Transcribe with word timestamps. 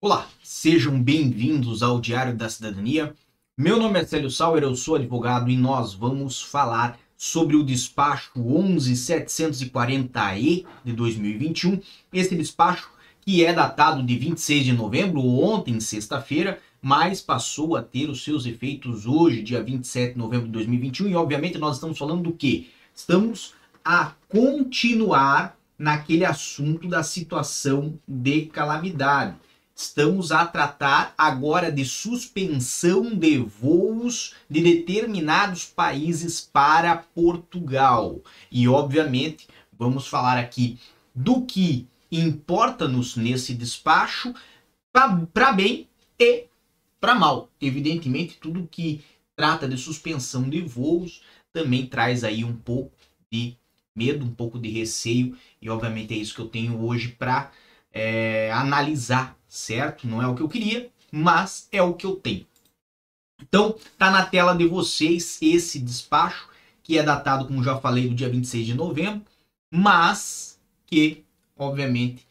Olá, 0.00 0.28
sejam 0.44 1.02
bem-vindos 1.02 1.82
ao 1.82 2.00
Diário 2.00 2.36
da 2.36 2.48
Cidadania. 2.48 3.12
Meu 3.56 3.80
nome 3.80 3.98
é 3.98 4.04
Célio 4.04 4.30
Sauer, 4.30 4.62
eu 4.62 4.76
sou 4.76 4.94
advogado 4.94 5.50
e 5.50 5.56
nós 5.56 5.92
vamos 5.92 6.40
falar 6.40 6.96
sobre 7.16 7.56
o 7.56 7.64
despacho 7.64 8.30
11740E 8.36 10.64
de 10.84 10.92
2021. 10.92 11.80
Esse 12.12 12.36
despacho 12.36 12.88
que 13.20 13.44
é 13.44 13.52
datado 13.52 14.00
de 14.04 14.16
26 14.16 14.66
de 14.66 14.72
novembro, 14.72 15.20
ontem, 15.20 15.80
sexta-feira, 15.80 16.60
mas 16.80 17.20
passou 17.20 17.74
a 17.74 17.82
ter 17.82 18.08
os 18.08 18.22
seus 18.22 18.46
efeitos 18.46 19.04
hoje, 19.04 19.42
dia 19.42 19.64
27 19.64 20.12
de 20.12 20.18
novembro 20.18 20.46
de 20.46 20.52
2021, 20.52 21.08
e 21.08 21.16
obviamente 21.16 21.58
nós 21.58 21.74
estamos 21.74 21.98
falando 21.98 22.22
do 22.22 22.32
que? 22.32 22.70
Estamos 22.94 23.52
a 23.84 24.12
continuar 24.28 25.58
naquele 25.76 26.24
assunto 26.24 26.86
da 26.86 27.02
situação 27.02 27.98
de 28.06 28.42
calamidade 28.42 29.34
Estamos 29.80 30.32
a 30.32 30.44
tratar 30.44 31.14
agora 31.16 31.70
de 31.70 31.84
suspensão 31.84 33.14
de 33.14 33.38
voos 33.38 34.34
de 34.50 34.60
determinados 34.60 35.66
países 35.66 36.40
para 36.40 36.96
Portugal. 36.96 38.20
E, 38.50 38.66
obviamente, 38.66 39.46
vamos 39.78 40.08
falar 40.08 40.36
aqui 40.36 40.80
do 41.14 41.42
que 41.42 41.86
importa-nos 42.10 43.14
nesse 43.14 43.54
despacho 43.54 44.34
para 45.32 45.52
bem 45.52 45.88
e 46.18 46.46
para 47.00 47.14
mal. 47.14 47.48
Evidentemente, 47.60 48.36
tudo 48.36 48.66
que 48.68 49.04
trata 49.36 49.68
de 49.68 49.78
suspensão 49.78 50.50
de 50.50 50.60
voos 50.60 51.22
também 51.52 51.86
traz 51.86 52.24
aí 52.24 52.42
um 52.42 52.56
pouco 52.56 52.96
de 53.30 53.56
medo, 53.94 54.24
um 54.24 54.34
pouco 54.34 54.58
de 54.58 54.70
receio, 54.70 55.38
e 55.62 55.70
obviamente 55.70 56.14
é 56.14 56.16
isso 56.16 56.34
que 56.34 56.40
eu 56.40 56.48
tenho 56.48 56.84
hoje 56.84 57.10
para 57.10 57.52
é, 57.92 58.50
analisar 58.52 59.37
certo? 59.48 60.06
Não 60.06 60.22
é 60.22 60.26
o 60.26 60.34
que 60.34 60.42
eu 60.42 60.48
queria, 60.48 60.90
mas 61.10 61.68
é 61.72 61.82
o 61.82 61.94
que 61.94 62.06
eu 62.06 62.16
tenho. 62.16 62.46
Então, 63.40 63.76
tá 63.96 64.10
na 64.10 64.24
tela 64.26 64.54
de 64.54 64.66
vocês 64.66 65.38
esse 65.40 65.78
despacho, 65.78 66.48
que 66.82 66.98
é 66.98 67.02
datado, 67.02 67.46
como 67.46 67.62
já 67.62 67.78
falei, 67.78 68.08
do 68.08 68.14
dia 68.14 68.28
26 68.28 68.66
de 68.66 68.74
novembro, 68.74 69.22
mas 69.72 70.58
que, 70.86 71.24
obviamente, 71.56 72.26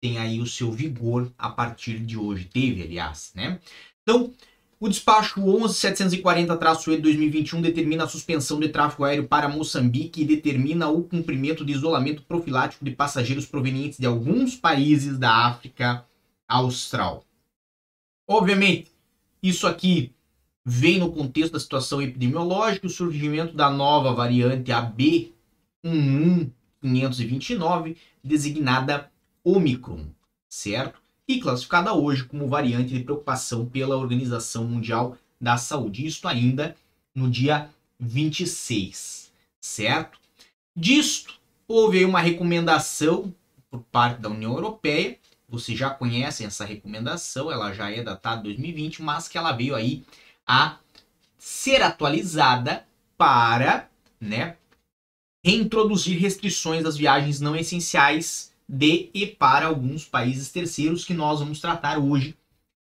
tem 0.00 0.18
aí 0.18 0.40
o 0.40 0.46
seu 0.46 0.70
vigor 0.70 1.30
a 1.38 1.48
partir 1.48 1.98
de 1.98 2.16
hoje. 2.16 2.44
Teve, 2.46 2.82
aliás, 2.82 3.32
né? 3.34 3.60
Então, 4.02 4.32
o 4.78 4.88
despacho 4.88 5.40
11740-E 5.40 6.96
2021 6.96 7.60
determina 7.60 8.04
a 8.04 8.08
suspensão 8.08 8.58
de 8.58 8.68
tráfego 8.70 9.04
aéreo 9.04 9.28
para 9.28 9.48
Moçambique 9.48 10.22
e 10.22 10.24
determina 10.24 10.88
o 10.88 11.04
cumprimento 11.04 11.64
de 11.64 11.72
isolamento 11.72 12.22
profilático 12.22 12.84
de 12.84 12.92
passageiros 12.92 13.44
provenientes 13.44 13.98
de 13.98 14.06
alguns 14.06 14.56
países 14.56 15.18
da 15.18 15.46
África 15.46 16.04
austral. 16.50 17.24
Obviamente, 18.28 18.90
isso 19.42 19.66
aqui 19.66 20.12
vem 20.64 20.98
no 20.98 21.10
contexto 21.10 21.52
da 21.52 21.60
situação 21.60 22.02
epidemiológica, 22.02 22.86
o 22.86 22.90
surgimento 22.90 23.54
da 23.54 23.70
nova 23.70 24.12
variante 24.12 24.70
AB11529, 25.82 27.96
designada 28.22 29.10
Omicron, 29.42 30.04
certo? 30.48 31.00
E 31.26 31.40
classificada 31.40 31.94
hoje 31.94 32.24
como 32.24 32.48
variante 32.48 32.92
de 32.92 33.04
preocupação 33.04 33.64
pela 33.64 33.96
Organização 33.96 34.64
Mundial 34.64 35.16
da 35.40 35.56
Saúde. 35.56 36.04
Isso 36.04 36.28
ainda 36.28 36.76
no 37.14 37.30
dia 37.30 37.70
26, 37.98 39.32
certo? 39.60 40.20
Disto, 40.76 41.34
houve 41.66 42.04
uma 42.04 42.20
recomendação 42.20 43.34
por 43.70 43.80
parte 43.84 44.20
da 44.20 44.28
União 44.28 44.52
Europeia 44.52 45.18
você 45.50 45.74
já 45.74 45.90
conhecem 45.90 46.46
essa 46.46 46.64
recomendação, 46.64 47.50
ela 47.50 47.72
já 47.72 47.90
é 47.90 48.02
datada 48.02 48.42
2020, 48.42 49.02
mas 49.02 49.26
que 49.26 49.36
ela 49.36 49.52
veio 49.52 49.74
aí 49.74 50.04
a 50.46 50.78
ser 51.36 51.82
atualizada 51.82 52.86
para, 53.18 53.88
né, 54.20 54.56
reintroduzir 55.44 56.20
restrições 56.20 56.84
das 56.84 56.96
viagens 56.96 57.40
não 57.40 57.56
essenciais 57.56 58.52
de 58.68 59.10
e 59.12 59.26
para 59.26 59.66
alguns 59.66 60.04
países 60.04 60.52
terceiros 60.52 61.04
que 61.04 61.14
nós 61.14 61.40
vamos 61.40 61.60
tratar 61.60 61.98
hoje 61.98 62.36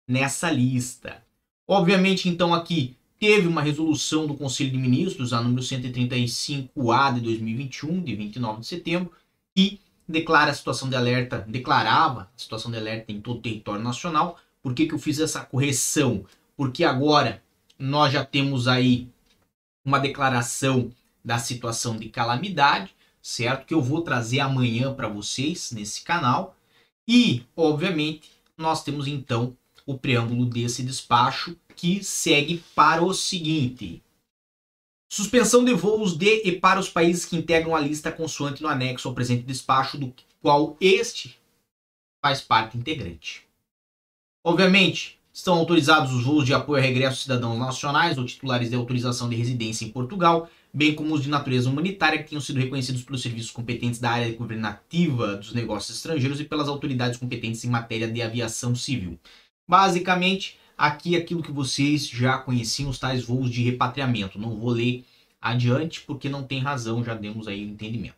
nessa 0.07 0.49
lista. 0.49 1.23
Obviamente, 1.67 2.29
então 2.29 2.53
aqui 2.53 2.95
teve 3.19 3.47
uma 3.47 3.61
resolução 3.61 4.27
do 4.27 4.35
Conselho 4.35 4.71
de 4.71 4.77
Ministros, 4.77 5.33
a 5.33 5.41
número 5.41 5.61
135A 5.61 7.15
de 7.15 7.21
2021, 7.21 8.03
de 8.03 8.15
29 8.15 8.61
de 8.61 8.67
setembro, 8.67 9.11
que 9.55 9.79
declara 10.07 10.51
a 10.51 10.53
situação 10.53 10.89
de 10.89 10.95
alerta, 10.95 11.39
declarava 11.47 12.23
a 12.23 12.39
situação 12.39 12.71
de 12.71 12.77
alerta 12.77 13.11
em 13.11 13.19
todo 13.19 13.37
o 13.37 13.41
território 13.41 13.83
nacional. 13.83 14.37
Por 14.61 14.73
que, 14.73 14.85
que 14.85 14.93
eu 14.93 14.99
fiz 14.99 15.19
essa 15.19 15.41
correção? 15.41 16.25
Porque 16.55 16.83
agora 16.83 17.41
nós 17.77 18.13
já 18.13 18.23
temos 18.23 18.67
aí 18.67 19.09
uma 19.83 19.99
declaração 19.99 20.91
da 21.23 21.37
situação 21.37 21.97
de 21.97 22.09
calamidade, 22.09 22.91
certo? 23.21 23.65
Que 23.65 23.73
eu 23.73 23.81
vou 23.81 24.01
trazer 24.01 24.39
amanhã 24.39 24.93
para 24.93 25.07
vocês 25.07 25.71
nesse 25.71 26.03
canal. 26.03 26.55
E, 27.07 27.43
obviamente, 27.55 28.31
nós 28.57 28.83
temos 28.83 29.07
então 29.07 29.55
o 29.85 29.97
preâmbulo 29.97 30.45
desse 30.45 30.83
despacho 30.83 31.55
que 31.75 32.03
segue 32.03 32.63
para 32.73 33.03
o 33.03 33.13
seguinte: 33.13 34.01
Suspensão 35.15 35.63
de 35.63 35.73
voos 35.73 36.17
de 36.17 36.41
e 36.43 36.51
para 36.59 36.77
os 36.77 36.89
países 36.89 37.23
que 37.23 37.37
integram 37.37 37.73
a 37.73 37.79
lista 37.79 38.11
consoante 38.11 38.61
no 38.61 38.67
anexo 38.67 39.07
ao 39.07 39.13
presente 39.13 39.43
despacho, 39.43 39.97
do 39.97 40.13
qual 40.41 40.75
este 40.81 41.39
faz 42.21 42.41
parte 42.41 42.77
integrante. 42.77 43.43
Obviamente, 44.43 45.17
estão 45.31 45.53
autorizados 45.53 46.11
os 46.11 46.25
voos 46.25 46.45
de 46.45 46.53
apoio 46.53 46.83
a 46.83 46.85
regresso 46.85 47.23
cidadãos 47.23 47.57
nacionais 47.57 48.17
ou 48.17 48.25
titulares 48.25 48.69
de 48.69 48.75
autorização 48.75 49.29
de 49.29 49.37
residência 49.37 49.85
em 49.85 49.89
Portugal, 49.89 50.49
bem 50.73 50.93
como 50.93 51.15
os 51.15 51.23
de 51.23 51.29
natureza 51.29 51.69
humanitária 51.69 52.21
que 52.21 52.31
tenham 52.31 52.41
sido 52.41 52.59
reconhecidos 52.59 53.01
pelos 53.01 53.21
serviços 53.21 53.51
competentes 53.51 54.01
da 54.01 54.11
área 54.11 54.35
governativa 54.35 55.37
dos 55.37 55.53
negócios 55.53 55.95
estrangeiros 55.95 56.41
e 56.41 56.43
pelas 56.43 56.67
autoridades 56.67 57.17
competentes 57.17 57.63
em 57.63 57.69
matéria 57.69 58.11
de 58.11 58.21
aviação 58.21 58.75
civil. 58.75 59.17
Basicamente, 59.65 60.57
Aqui 60.77 61.15
aquilo 61.15 61.41
que 61.41 61.51
vocês 61.51 62.07
já 62.07 62.37
conheciam, 62.37 62.89
os 62.89 62.99
tais 62.99 63.23
voos 63.23 63.49
de 63.49 63.63
repatriamento. 63.63 64.39
Não 64.39 64.57
vou 64.57 64.69
ler 64.69 65.05
adiante 65.41 66.01
porque 66.01 66.29
não 66.29 66.43
tem 66.43 66.59
razão, 66.59 67.03
já 67.03 67.13
demos 67.13 67.47
aí 67.47 67.65
o 67.65 67.69
entendimento. 67.69 68.15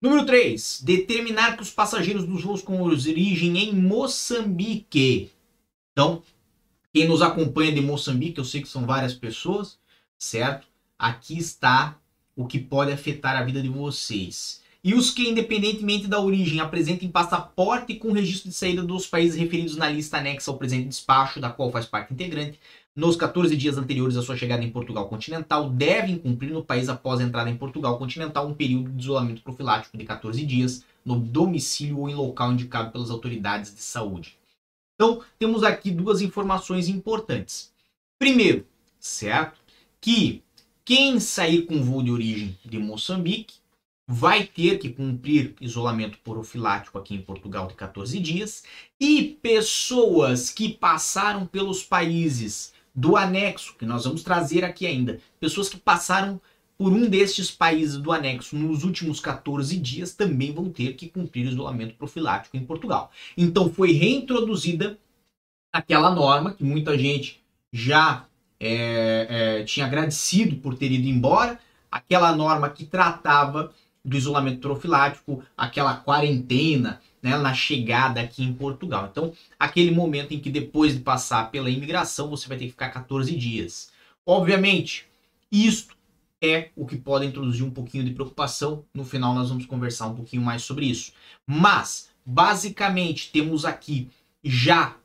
Número 0.00 0.26
3. 0.26 0.82
Determinar 0.82 1.56
que 1.56 1.62
os 1.62 1.70
passageiros 1.70 2.26
dos 2.26 2.42
voos 2.42 2.62
com 2.62 2.82
origem 2.82 3.56
em 3.58 3.74
Moçambique. 3.74 5.30
Então, 5.92 6.22
quem 6.92 7.06
nos 7.06 7.22
acompanha 7.22 7.72
de 7.72 7.80
Moçambique, 7.80 8.38
eu 8.38 8.44
sei 8.44 8.62
que 8.62 8.68
são 8.68 8.84
várias 8.84 9.14
pessoas, 9.14 9.78
certo? 10.18 10.66
Aqui 10.98 11.38
está 11.38 11.98
o 12.34 12.46
que 12.46 12.58
pode 12.58 12.92
afetar 12.92 13.36
a 13.36 13.44
vida 13.44 13.62
de 13.62 13.68
vocês 13.68 14.61
e 14.84 14.94
os 14.94 15.10
que, 15.10 15.28
independentemente 15.28 16.08
da 16.08 16.20
origem, 16.20 16.58
apresentem 16.58 17.08
passaporte 17.08 17.94
com 17.94 18.10
registro 18.10 18.50
de 18.50 18.56
saída 18.56 18.82
dos 18.82 19.06
países 19.06 19.38
referidos 19.38 19.76
na 19.76 19.88
lista 19.88 20.18
anexa 20.18 20.50
ao 20.50 20.58
presente 20.58 20.88
despacho, 20.88 21.40
da 21.40 21.50
qual 21.50 21.70
faz 21.70 21.86
parte 21.86 22.12
integrante, 22.12 22.58
nos 22.94 23.16
14 23.16 23.56
dias 23.56 23.78
anteriores 23.78 24.16
à 24.16 24.22
sua 24.22 24.36
chegada 24.36 24.64
em 24.64 24.70
Portugal 24.70 25.08
continental, 25.08 25.70
devem 25.70 26.18
cumprir 26.18 26.50
no 26.50 26.64
país 26.64 26.88
após 26.88 27.20
a 27.20 27.22
entrada 27.22 27.48
em 27.48 27.56
Portugal 27.56 27.96
continental 27.96 28.46
um 28.46 28.54
período 28.54 28.90
de 28.90 29.02
isolamento 29.02 29.40
profilático 29.42 29.96
de 29.96 30.04
14 30.04 30.44
dias 30.44 30.84
no 31.04 31.18
domicílio 31.18 32.00
ou 32.00 32.08
em 32.08 32.14
local 32.14 32.52
indicado 32.52 32.90
pelas 32.90 33.10
autoridades 33.10 33.74
de 33.74 33.80
saúde. 33.80 34.36
Então, 34.94 35.22
temos 35.38 35.62
aqui 35.62 35.90
duas 35.90 36.20
informações 36.20 36.88
importantes. 36.88 37.72
Primeiro, 38.18 38.66
certo? 39.00 39.58
Que 40.00 40.42
quem 40.84 41.18
sair 41.18 41.62
com 41.62 41.82
voo 41.82 42.02
de 42.02 42.10
origem 42.10 42.58
de 42.64 42.78
Moçambique 42.78 43.61
vai 44.06 44.44
ter 44.44 44.78
que 44.78 44.90
cumprir 44.90 45.54
isolamento 45.60 46.18
profilático 46.18 46.98
aqui 46.98 47.14
em 47.14 47.22
Portugal 47.22 47.66
de 47.66 47.74
14 47.74 48.18
dias 48.18 48.64
e 49.00 49.38
pessoas 49.40 50.50
que 50.50 50.68
passaram 50.70 51.46
pelos 51.46 51.82
países 51.82 52.72
do 52.94 53.16
anexo, 53.16 53.74
que 53.78 53.86
nós 53.86 54.04
vamos 54.04 54.22
trazer 54.22 54.64
aqui 54.64 54.86
ainda, 54.86 55.20
pessoas 55.40 55.68
que 55.68 55.78
passaram 55.78 56.40
por 56.76 56.92
um 56.92 57.08
destes 57.08 57.50
países 57.50 57.96
do 57.96 58.10
anexo 58.10 58.56
nos 58.56 58.82
últimos 58.82 59.20
14 59.20 59.76
dias 59.78 60.14
também 60.14 60.52
vão 60.52 60.68
ter 60.68 60.94
que 60.94 61.08
cumprir 61.08 61.46
isolamento 61.46 61.94
profilático 61.94 62.56
em 62.56 62.64
Portugal. 62.64 63.10
Então 63.36 63.72
foi 63.72 63.92
reintroduzida 63.92 64.98
aquela 65.72 66.14
norma 66.14 66.52
que 66.52 66.64
muita 66.64 66.98
gente 66.98 67.40
já 67.72 68.26
é, 68.58 69.26
é, 69.60 69.64
tinha 69.64 69.86
agradecido 69.86 70.56
por 70.56 70.76
ter 70.76 70.90
ido 70.90 71.08
embora, 71.08 71.58
aquela 71.90 72.34
norma 72.34 72.68
que 72.68 72.84
tratava 72.84 73.72
do 74.04 74.16
isolamento 74.16 74.60
profilático, 74.60 75.42
aquela 75.56 75.96
quarentena 75.96 77.00
né, 77.22 77.36
na 77.38 77.54
chegada 77.54 78.20
aqui 78.20 78.42
em 78.42 78.52
Portugal. 78.52 79.08
Então, 79.10 79.32
aquele 79.58 79.92
momento 79.92 80.32
em 80.32 80.40
que 80.40 80.50
depois 80.50 80.94
de 80.94 81.00
passar 81.00 81.50
pela 81.50 81.70
imigração, 81.70 82.28
você 82.28 82.48
vai 82.48 82.58
ter 82.58 82.64
que 82.64 82.72
ficar 82.72 82.90
14 82.90 83.34
dias. 83.36 83.90
Obviamente, 84.26 85.06
isto 85.50 85.96
é 86.42 86.70
o 86.74 86.84
que 86.84 86.96
pode 86.96 87.24
introduzir 87.24 87.64
um 87.64 87.70
pouquinho 87.70 88.04
de 88.04 88.10
preocupação. 88.10 88.84
No 88.92 89.04
final, 89.04 89.32
nós 89.34 89.48
vamos 89.48 89.66
conversar 89.66 90.08
um 90.08 90.16
pouquinho 90.16 90.42
mais 90.42 90.62
sobre 90.62 90.86
isso. 90.86 91.12
Mas, 91.46 92.10
basicamente, 92.26 93.30
temos 93.30 93.64
aqui 93.64 94.10
já 94.42 94.96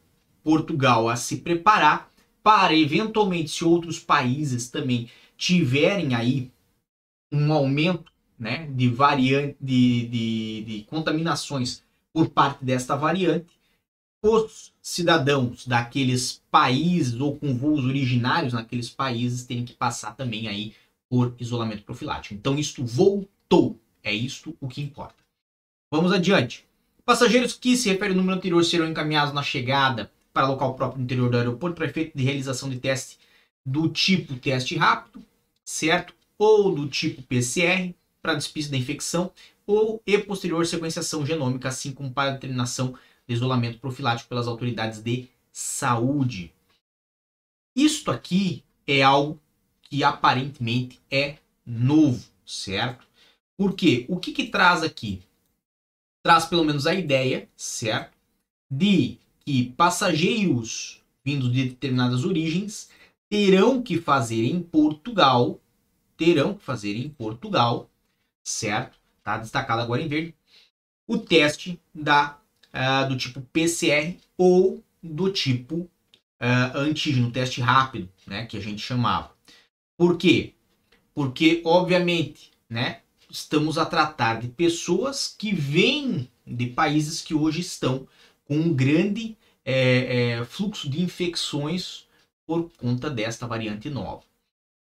Portugal 0.43 1.07
a 1.07 1.15
se 1.15 1.37
preparar 1.37 2.09
para 2.41 2.73
eventualmente 2.73 3.49
se 3.49 3.63
outros 3.63 3.99
países 3.99 4.69
também 4.69 5.09
tiverem 5.35 6.15
aí 6.15 6.49
um 7.31 7.51
aumento 7.53 8.11
né, 8.37 8.67
de 8.67 8.87
variante 8.87 9.57
de, 9.59 10.07
de, 10.07 10.63
de 10.63 10.83
contaminações 10.83 11.83
por 12.13 12.29
parte 12.29 12.63
desta 12.63 12.95
variante, 12.95 13.57
os 14.21 14.73
cidadãos 14.81 15.65
daqueles 15.67 16.41
países 16.49 17.19
ou 17.19 17.37
com 17.37 17.55
voos 17.55 17.85
originários 17.85 18.53
naqueles 18.53 18.89
países 18.89 19.45
têm 19.45 19.63
que 19.63 19.73
passar 19.73 20.15
também 20.15 20.47
aí 20.47 20.73
por 21.09 21.35
isolamento 21.39 21.83
profilático. 21.83 22.33
Então 22.33 22.57
isto 22.57 22.83
voltou, 22.83 23.79
é 24.03 24.13
isto 24.13 24.55
o 24.59 24.67
que 24.67 24.81
importa. 24.81 25.23
Vamos 25.91 26.11
adiante. 26.11 26.65
Passageiros 27.05 27.53
que 27.53 27.77
se 27.77 27.89
refere 27.89 28.11
ao 28.11 28.17
número 28.17 28.37
anterior 28.37 28.63
serão 28.65 28.89
encaminhados 28.89 29.33
na 29.33 29.41
chegada 29.41 30.11
para 30.33 30.47
local 30.47 30.75
próprio 30.75 30.99
no 30.99 31.05
interior 31.05 31.29
do 31.29 31.37
aeroporto 31.37 31.75
para 31.75 31.85
efeito 31.85 32.17
de 32.17 32.23
realização 32.23 32.69
de 32.69 32.79
teste 32.79 33.17
do 33.65 33.89
tipo 33.89 34.35
teste 34.35 34.75
rápido, 34.75 35.23
certo? 35.63 36.13
Ou 36.37 36.73
do 36.73 36.87
tipo 36.87 37.21
PCR, 37.23 37.93
para 38.27 38.35
despista 38.35 38.71
da 38.71 38.77
infecção, 38.77 39.31
ou 39.65 40.01
e 40.05 40.17
posterior 40.17 40.65
sequenciação 40.65 41.25
genômica, 41.25 41.69
assim 41.69 41.93
como 41.93 42.11
para 42.11 42.31
determinação 42.31 42.93
de 43.25 43.33
isolamento 43.33 43.79
profilático 43.79 44.27
pelas 44.27 44.47
autoridades 44.47 45.01
de 45.01 45.29
saúde. 45.49 46.51
Isto 47.73 48.11
aqui 48.11 48.65
é 48.85 49.01
algo 49.01 49.39
que 49.81 50.03
aparentemente 50.03 50.99
é 51.09 51.37
novo, 51.65 52.21
certo? 52.45 53.07
Porque 53.55 54.05
o 54.09 54.17
que, 54.17 54.33
que 54.33 54.47
traz 54.47 54.83
aqui? 54.83 55.21
Traz 56.21 56.45
pelo 56.45 56.65
menos 56.65 56.85
a 56.85 56.93
ideia, 56.93 57.47
certo? 57.55 58.11
De 58.69 59.17
que 59.39 59.69
passageiros 59.77 61.01
vindos 61.23 61.49
de 61.53 61.69
determinadas 61.69 62.25
origens 62.25 62.89
terão 63.29 63.81
que 63.81 63.97
fazer 64.01 64.43
em 64.43 64.61
Portugal, 64.61 65.61
terão 66.17 66.55
que 66.55 66.63
fazer 66.65 66.97
em 66.97 67.07
Portugal, 67.07 67.89
certo? 68.47 68.97
Tá 69.23 69.37
destacado 69.37 69.81
agora 69.81 70.01
em 70.01 70.07
verde, 70.07 70.33
o 71.05 71.17
teste 71.17 71.79
da 71.93 72.39
uh, 72.73 73.09
do 73.09 73.17
tipo 73.17 73.41
PCR 73.41 74.17
ou 74.37 74.81
do 75.03 75.31
tipo 75.31 75.75
uh, 75.75 76.77
antígeno, 76.77 77.31
teste 77.31 77.59
rápido, 77.61 78.09
né, 78.25 78.45
que 78.45 78.57
a 78.57 78.61
gente 78.61 78.81
chamava. 78.81 79.31
Por 79.97 80.17
quê? 80.17 80.53
Porque, 81.13 81.61
obviamente, 81.65 82.51
né, 82.69 83.01
estamos 83.29 83.77
a 83.77 83.85
tratar 83.85 84.39
de 84.39 84.47
pessoas 84.47 85.33
que 85.37 85.53
vêm 85.53 86.29
de 86.45 86.67
países 86.67 87.21
que 87.21 87.33
hoje 87.33 87.61
estão 87.61 88.07
com 88.45 88.55
um 88.55 88.73
grande 88.73 89.37
é, 89.65 90.37
é, 90.39 90.45
fluxo 90.45 90.89
de 90.89 91.01
infecções 91.01 92.05
por 92.45 92.71
conta 92.77 93.09
desta 93.09 93.45
variante 93.45 93.89
nova. 93.89 94.23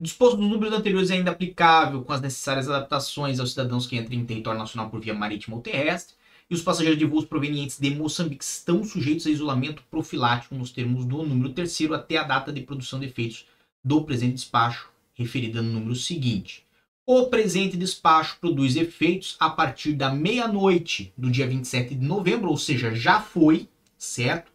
Disposto 0.00 0.36
nos 0.38 0.50
números 0.50 0.74
anteriores 0.74 1.10
é 1.10 1.14
ainda 1.14 1.30
aplicável 1.30 2.02
com 2.02 2.12
as 2.12 2.20
necessárias 2.20 2.68
adaptações 2.68 3.38
aos 3.38 3.50
cidadãos 3.50 3.86
que 3.86 3.96
entrem 3.96 4.20
em 4.20 4.26
território 4.26 4.58
nacional 4.58 4.90
por 4.90 5.00
via 5.00 5.14
marítima 5.14 5.56
ou 5.56 5.62
terrestre, 5.62 6.16
e 6.50 6.54
os 6.54 6.62
passageiros 6.62 6.98
de 6.98 7.04
voos 7.04 7.24
provenientes 7.24 7.78
de 7.78 7.90
Moçambique 7.90 8.44
estão 8.44 8.84
sujeitos 8.84 9.26
a 9.26 9.30
isolamento 9.30 9.82
profilático 9.90 10.54
nos 10.56 10.72
termos 10.72 11.04
do 11.06 11.22
número 11.22 11.50
terceiro 11.50 11.94
até 11.94 12.16
a 12.16 12.24
data 12.24 12.52
de 12.52 12.60
produção 12.60 12.98
de 12.98 13.06
efeitos 13.06 13.46
do 13.82 14.02
presente 14.02 14.34
despacho, 14.34 14.90
referida 15.14 15.62
no 15.62 15.72
número 15.72 15.94
seguinte. 15.94 16.66
O 17.06 17.26
presente 17.26 17.76
despacho 17.76 18.38
produz 18.40 18.76
efeitos 18.76 19.36
a 19.38 19.48
partir 19.48 19.92
da 19.92 20.12
meia-noite 20.12 21.12
do 21.16 21.30
dia 21.30 21.46
27 21.46 21.94
de 21.94 22.04
novembro, 22.04 22.50
ou 22.50 22.56
seja, 22.56 22.94
já 22.94 23.20
foi, 23.20 23.68
certo? 23.96 24.50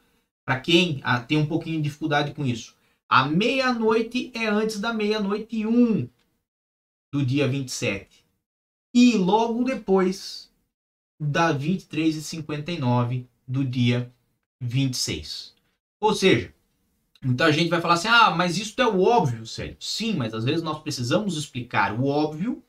Para 0.45 0.59
quem 0.59 0.99
ah, 1.03 1.19
tem 1.19 1.37
um 1.37 1.45
pouquinho 1.45 1.77
de 1.77 1.83
dificuldade 1.83 2.33
com 2.33 2.45
isso, 2.45 2.75
a 3.09 3.25
meia-noite 3.25 4.31
é 4.35 4.45
antes 4.45 4.79
da 4.79 4.93
meia-noite 4.93 5.57
e 5.57 5.65
um 5.65 6.07
do 7.11 7.25
dia 7.25 7.47
27. 7.47 8.23
E 8.93 9.17
logo 9.17 9.63
depois 9.63 10.51
da 11.19 11.51
23 11.51 12.15
e 12.15 12.21
59 12.21 13.27
do 13.47 13.65
dia 13.65 14.13
26. 14.61 15.55
Ou 15.99 16.13
seja, 16.13 16.53
muita 17.23 17.51
gente 17.51 17.69
vai 17.69 17.81
falar 17.81 17.95
assim: 17.95 18.07
ah, 18.07 18.31
mas 18.31 18.57
isso 18.57 18.79
é 18.79 18.87
o 18.87 19.01
óbvio, 19.01 19.45
sério. 19.45 19.75
Sim, 19.79 20.13
mas 20.13 20.33
às 20.33 20.45
vezes 20.45 20.61
nós 20.61 20.81
precisamos 20.81 21.35
explicar 21.35 21.99
o 21.99 22.05
óbvio 22.05 22.63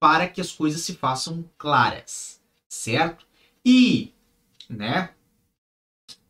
para 0.00 0.26
que 0.26 0.40
as 0.40 0.50
coisas 0.50 0.80
se 0.80 0.94
façam 0.94 1.48
claras, 1.56 2.40
certo? 2.68 3.26
E, 3.64 4.12
né, 4.68 5.14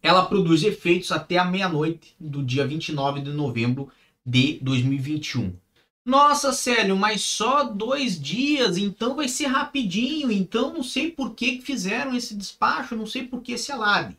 ela 0.03 0.27
produz 0.27 0.65
efeitos 0.65 1.13
até 1.13 1.39
a 1.39 1.45
meia-noite 1.45 2.15
do 2.19 2.43
dia 2.43 2.67
29 2.67 3.21
de 3.21 3.31
novembro 3.31 3.91
de 4.27 4.59
2021. 4.61 5.57
Nossa, 6.05 6.53
Célio, 6.53 6.97
mas 6.97 7.23
só 7.23 7.63
dois 7.63 8.21
dias, 8.21 8.77
então 8.77 9.15
vai 9.15 9.29
ser 9.29 9.47
rapidinho. 9.47 10.33
Então 10.33 10.73
não 10.73 10.83
sei 10.83 11.13
por 11.13 11.35
que 11.35 11.61
fizeram 11.61 12.15
esse 12.17 12.35
despacho, 12.35 12.97
não 12.97 13.07
sei 13.07 13.27
por 13.27 13.41
que 13.41 13.53
esse 13.53 13.71
alarde. 13.71 14.19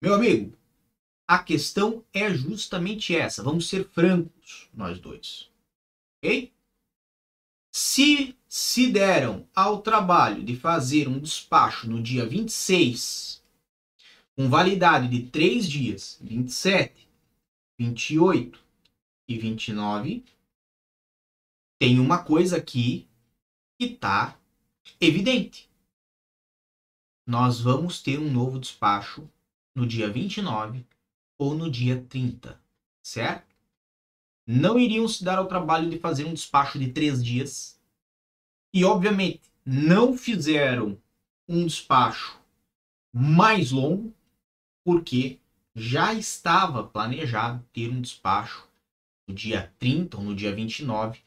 Meu 0.00 0.14
amigo, 0.14 0.56
a 1.26 1.38
questão 1.40 2.04
é 2.12 2.32
justamente 2.32 3.16
essa. 3.16 3.42
Vamos 3.42 3.68
ser 3.68 3.88
francos, 3.88 4.68
nós 4.72 5.00
dois. 5.00 5.50
Ok? 6.18 6.52
Se 7.74 8.36
se 8.48 8.92
deram 8.92 9.48
ao 9.54 9.80
trabalho 9.80 10.44
de 10.44 10.54
fazer 10.54 11.08
um 11.08 11.18
despacho 11.18 11.88
no 11.88 12.02
dia 12.02 12.26
26, 12.26 13.41
com 14.36 14.48
validade 14.48 15.08
de 15.08 15.28
três 15.28 15.68
dias, 15.68 16.18
27, 16.20 17.08
28 17.78 18.62
e 19.28 19.38
29, 19.38 20.24
tem 21.78 21.98
uma 21.98 22.22
coisa 22.22 22.56
aqui 22.56 23.08
que 23.78 23.86
está 23.86 24.38
evidente. 25.00 25.68
Nós 27.26 27.60
vamos 27.60 28.02
ter 28.02 28.18
um 28.18 28.30
novo 28.30 28.58
despacho 28.58 29.28
no 29.74 29.86
dia 29.86 30.10
29 30.10 30.84
ou 31.38 31.54
no 31.54 31.70
dia 31.70 32.04
30, 32.08 32.60
certo? 33.02 33.52
Não 34.46 34.78
iriam 34.78 35.06
se 35.06 35.24
dar 35.24 35.38
ao 35.38 35.46
trabalho 35.46 35.88
de 35.88 35.98
fazer 35.98 36.24
um 36.24 36.34
despacho 36.34 36.78
de 36.78 36.92
três 36.92 37.24
dias. 37.24 37.80
E, 38.74 38.84
obviamente, 38.84 39.42
não 39.64 40.16
fizeram 40.16 40.98
um 41.48 41.66
despacho 41.66 42.40
mais 43.12 43.70
longo, 43.70 44.12
porque 44.84 45.38
já 45.74 46.12
estava 46.12 46.84
planejado 46.84 47.64
ter 47.72 47.90
um 47.90 48.00
despacho 48.00 48.68
no 49.26 49.34
dia 49.34 49.72
30 49.78 50.16
ou 50.18 50.22
no 50.24 50.34
dia 50.34 50.54
29 50.54 51.20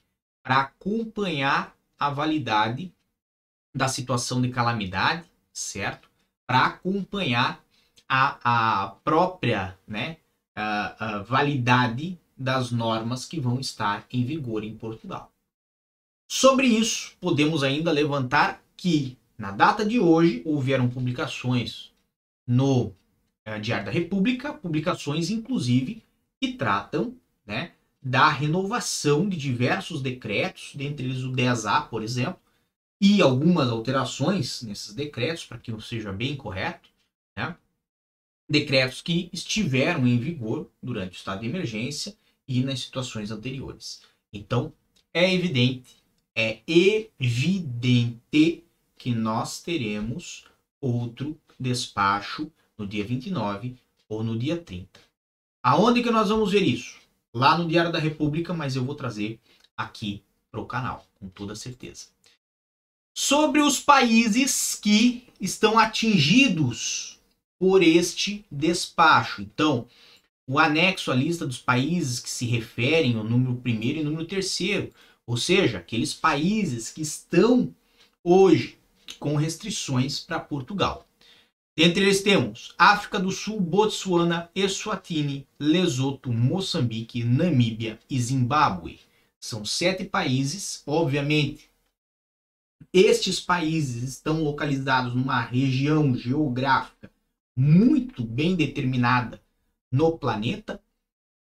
para 0.43 0.61
acompanhar 0.61 1.75
a 1.97 2.09
validade 2.09 2.93
da 3.73 3.87
situação 3.87 4.41
de 4.41 4.49
calamidade, 4.49 5.25
certo? 5.51 6.09
Para 6.47 6.67
acompanhar 6.67 7.63
a, 8.07 8.83
a 8.83 8.89
própria 9.03 9.77
né, 9.87 10.17
a, 10.55 11.17
a 11.17 11.23
validade 11.23 12.19
das 12.37 12.71
normas 12.71 13.25
que 13.25 13.39
vão 13.39 13.59
estar 13.59 14.05
em 14.11 14.23
vigor 14.23 14.63
em 14.63 14.75
Portugal. 14.75 15.31
Sobre 16.29 16.67
isso, 16.67 17.15
podemos 17.19 17.63
ainda 17.63 17.91
levantar 17.91 18.61
que, 18.75 19.17
na 19.37 19.51
data 19.51 19.85
de 19.85 19.99
hoje, 19.99 20.41
houveram 20.45 20.89
publicações 20.89 21.91
no 22.47 22.93
Diário 23.61 23.85
da 23.85 23.91
República, 23.91 24.53
publicações 24.53 25.29
inclusive 25.29 26.03
que 26.41 26.53
tratam 26.53 27.15
né, 27.45 27.73
da 28.01 28.29
renovação 28.29 29.29
de 29.29 29.37
diversos 29.37 30.01
decretos, 30.01 30.73
dentre 30.75 31.05
eles 31.05 31.23
o 31.23 31.31
10A, 31.31 31.87
por 31.87 32.03
exemplo, 32.03 32.39
e 32.99 33.21
algumas 33.21 33.69
alterações 33.69 34.61
nesses 34.63 34.93
decretos, 34.93 35.45
para 35.45 35.59
que 35.59 35.71
não 35.71 35.79
seja 35.79 36.11
bem 36.11 36.35
correto, 36.35 36.89
né? 37.37 37.55
decretos 38.49 39.01
que 39.01 39.29
estiveram 39.33 40.07
em 40.07 40.17
vigor 40.17 40.69
durante 40.81 41.13
o 41.13 41.17
estado 41.17 41.41
de 41.41 41.47
emergência 41.47 42.15
e 42.47 42.63
nas 42.63 42.79
situações 42.79 43.31
anteriores. 43.31 44.01
Então, 44.31 44.73
é 45.13 45.33
evidente, 45.33 45.95
é 46.35 46.59
evidente 46.67 48.63
que 48.97 49.13
nós 49.13 49.61
teremos 49.61 50.45
outro 50.79 51.39
despacho 51.59 52.51
no 52.77 52.87
dia 52.87 53.03
29 53.03 53.75
ou 54.07 54.23
no 54.23 54.37
dia 54.37 54.57
30. 54.57 54.99
Aonde 55.63 56.03
que 56.03 56.11
nós 56.11 56.29
vamos 56.29 56.51
ver 56.51 56.61
isso? 56.61 57.05
lá 57.35 57.57
no 57.57 57.67
Diário 57.67 57.91
da 57.91 57.99
República, 57.99 58.53
mas 58.53 58.77
eu 58.77 58.85
vou 58.85 58.95
trazer 58.95 59.41
aqui 59.75 60.23
para 60.49 60.61
o 60.61 60.65
canal, 60.65 61.05
com 61.19 61.27
toda 61.27 61.53
certeza. 61.53 62.05
Sobre 63.13 63.61
os 63.61 63.77
países 63.77 64.79
que 64.81 65.27
estão 65.39 65.77
atingidos 65.77 67.19
por 67.59 67.83
este 67.83 68.45
despacho. 68.49 69.41
Então, 69.41 69.85
o 70.47 70.57
anexo 70.57 71.11
à 71.11 71.15
lista 71.15 71.45
dos 71.45 71.57
países 71.57 72.21
que 72.21 72.29
se 72.29 72.45
referem 72.45 73.17
ao 73.17 73.23
número 73.23 73.55
primeiro 73.57 73.99
e 73.99 74.03
número 74.03 74.25
terceiro, 74.25 74.93
ou 75.27 75.35
seja, 75.35 75.79
aqueles 75.79 76.13
países 76.13 76.89
que 76.89 77.01
estão 77.01 77.73
hoje 78.23 78.77
com 79.19 79.35
restrições 79.35 80.21
para 80.21 80.39
Portugal. 80.39 81.05
Entre 81.77 82.03
eles 82.03 82.23
temos 82.23 82.73
África 82.77 83.19
do 83.19 83.31
Sul, 83.31 83.59
Botsuana, 83.59 84.49
Eswatini, 84.55 85.45
Lesoto, 85.59 86.31
Moçambique, 86.31 87.21
Namíbia 87.21 87.99
e 88.09 88.17
Zimbábue. 88.17 89.01
São 89.41 89.65
sete 89.65 90.05
países, 90.05 90.81
obviamente. 90.87 91.69
Estes 92.93 93.41
países 93.41 94.03
estão 94.03 94.41
localizados 94.41 95.13
numa 95.13 95.41
região 95.41 96.15
geográfica 96.15 97.11
muito 97.53 98.23
bem 98.23 98.55
determinada 98.55 99.41
no 99.91 100.17
planeta. 100.17 100.81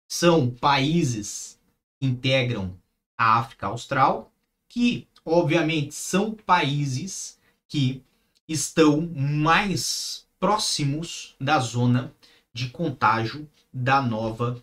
São 0.08 0.50
países 0.50 1.60
que 2.00 2.06
integram 2.06 2.74
a 3.18 3.38
África 3.38 3.66
Austral, 3.66 4.32
que 4.66 5.06
obviamente 5.26 5.94
são 5.94 6.34
países 6.34 7.38
que 7.68 8.02
estão 8.48 9.00
mais 9.08 10.28
próximos 10.38 11.34
da 11.40 11.58
zona 11.58 12.14
de 12.52 12.70
contágio 12.70 13.48
da 13.72 14.02
nova 14.02 14.62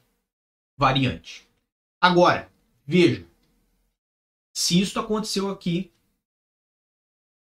variante. 0.78 1.48
Agora, 2.02 2.52
veja, 2.86 3.26
se 4.54 4.80
isso 4.80 5.00
aconteceu 5.00 5.50
aqui, 5.50 5.92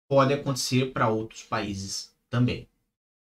pode 0.09 0.35
acontecer 0.35 0.93
para 0.93 1.09
outros 1.09 1.43
países 1.43 2.15
também. 2.29 2.69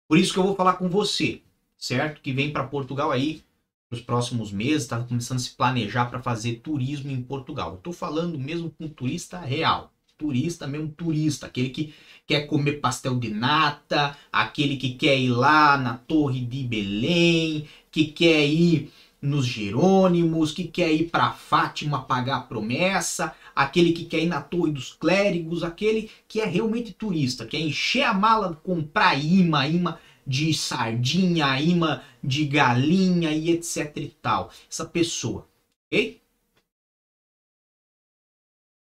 Por 0.07 0.17
isso 0.17 0.33
que 0.33 0.39
eu 0.39 0.43
vou 0.43 0.55
falar 0.55 0.73
com 0.73 0.89
você, 0.89 1.41
certo? 1.77 2.21
Que 2.21 2.33
vem 2.33 2.51
para 2.51 2.67
Portugal 2.67 3.11
aí 3.11 3.43
nos 3.91 4.01
próximos 4.01 4.51
meses, 4.51 4.83
está 4.83 5.03
começando 5.03 5.37
a 5.37 5.41
se 5.41 5.51
planejar 5.51 6.07
para 6.07 6.21
fazer 6.21 6.61
turismo 6.61 7.11
em 7.11 7.21
Portugal. 7.21 7.75
Estou 7.75 7.93
falando 7.93 8.39
mesmo 8.39 8.71
com 8.71 8.85
um 8.85 8.89
turista 8.89 9.39
real, 9.39 9.92
turista 10.17 10.67
mesmo 10.67 10.89
turista, 10.89 11.47
aquele 11.47 11.69
que 11.69 11.93
quer 12.25 12.47
comer 12.47 12.79
pastel 12.79 13.19
de 13.19 13.29
nata, 13.29 14.17
aquele 14.31 14.77
que 14.77 14.93
quer 14.93 15.17
ir 15.17 15.29
lá 15.29 15.77
na 15.77 15.97
Torre 15.97 16.41
de 16.41 16.63
Belém, 16.63 17.67
que 17.91 18.05
quer 18.05 18.45
ir 18.47 18.91
nos 19.21 19.45
Jerônimos, 19.45 20.51
que 20.51 20.65
quer 20.65 20.91
ir 20.91 21.09
para 21.09 21.31
Fátima 21.31 22.03
pagar 22.03 22.37
a 22.37 22.41
promessa, 22.41 23.33
aquele 23.55 23.93
que 23.93 24.05
quer 24.05 24.19
ir 24.19 24.27
na 24.27 24.41
Torre 24.41 24.71
dos 24.71 24.91
Clérigos, 24.91 25.63
aquele 25.63 26.09
que 26.27 26.41
é 26.41 26.45
realmente 26.45 26.93
turista, 26.93 27.45
quer 27.45 27.59
encher 27.59 28.03
a 28.03 28.13
mala, 28.13 28.53
comprar 28.63 29.15
imã, 29.17 29.67
imã 29.67 29.97
de 30.25 30.53
sardinha, 30.53 31.59
imã 31.59 32.01
de 32.23 32.45
galinha 32.45 33.31
e 33.31 33.51
etc 33.51 33.95
e 33.97 34.07
tal. 34.21 34.51
Essa 34.69 34.85
pessoa, 34.85 35.47
ok? 35.87 36.21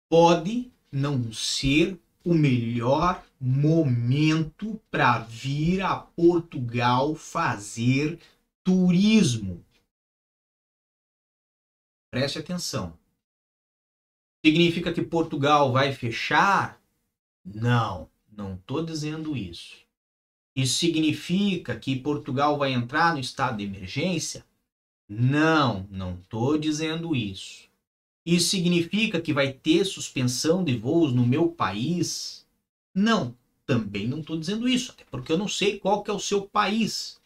Pode 0.08 0.72
não 0.90 1.32
ser 1.32 1.98
o 2.24 2.34
melhor 2.34 3.24
momento 3.40 4.80
para 4.90 5.20
vir 5.20 5.82
a 5.82 5.96
Portugal 5.96 7.14
fazer 7.14 8.18
turismo. 8.64 9.64
Preste 12.10 12.38
atenção. 12.38 12.98
Significa 14.44 14.92
que 14.92 15.02
Portugal 15.02 15.72
vai 15.72 15.92
fechar? 15.92 16.80
Não, 17.44 18.10
não 18.30 18.54
estou 18.54 18.84
dizendo 18.84 19.36
isso. 19.36 19.76
Isso 20.54 20.78
significa 20.78 21.78
que 21.78 22.00
Portugal 22.00 22.58
vai 22.58 22.72
entrar 22.72 23.14
no 23.14 23.20
estado 23.20 23.58
de 23.58 23.64
emergência? 23.64 24.44
Não, 25.08 25.86
não 25.90 26.14
estou 26.18 26.58
dizendo 26.58 27.14
isso. 27.14 27.67
Isso 28.30 28.50
significa 28.50 29.22
que 29.22 29.32
vai 29.32 29.54
ter 29.54 29.86
suspensão 29.86 30.62
de 30.62 30.76
voos 30.76 31.14
no 31.14 31.26
meu 31.26 31.50
país? 31.50 32.46
Não, 32.94 33.34
também 33.64 34.06
não 34.06 34.20
estou 34.20 34.38
dizendo 34.38 34.68
isso, 34.68 34.92
até 34.92 35.02
porque 35.04 35.32
eu 35.32 35.38
não 35.38 35.48
sei 35.48 35.78
qual 35.78 36.02
que 36.02 36.10
é 36.10 36.12
o 36.12 36.20
seu 36.20 36.46
país. 36.46 37.18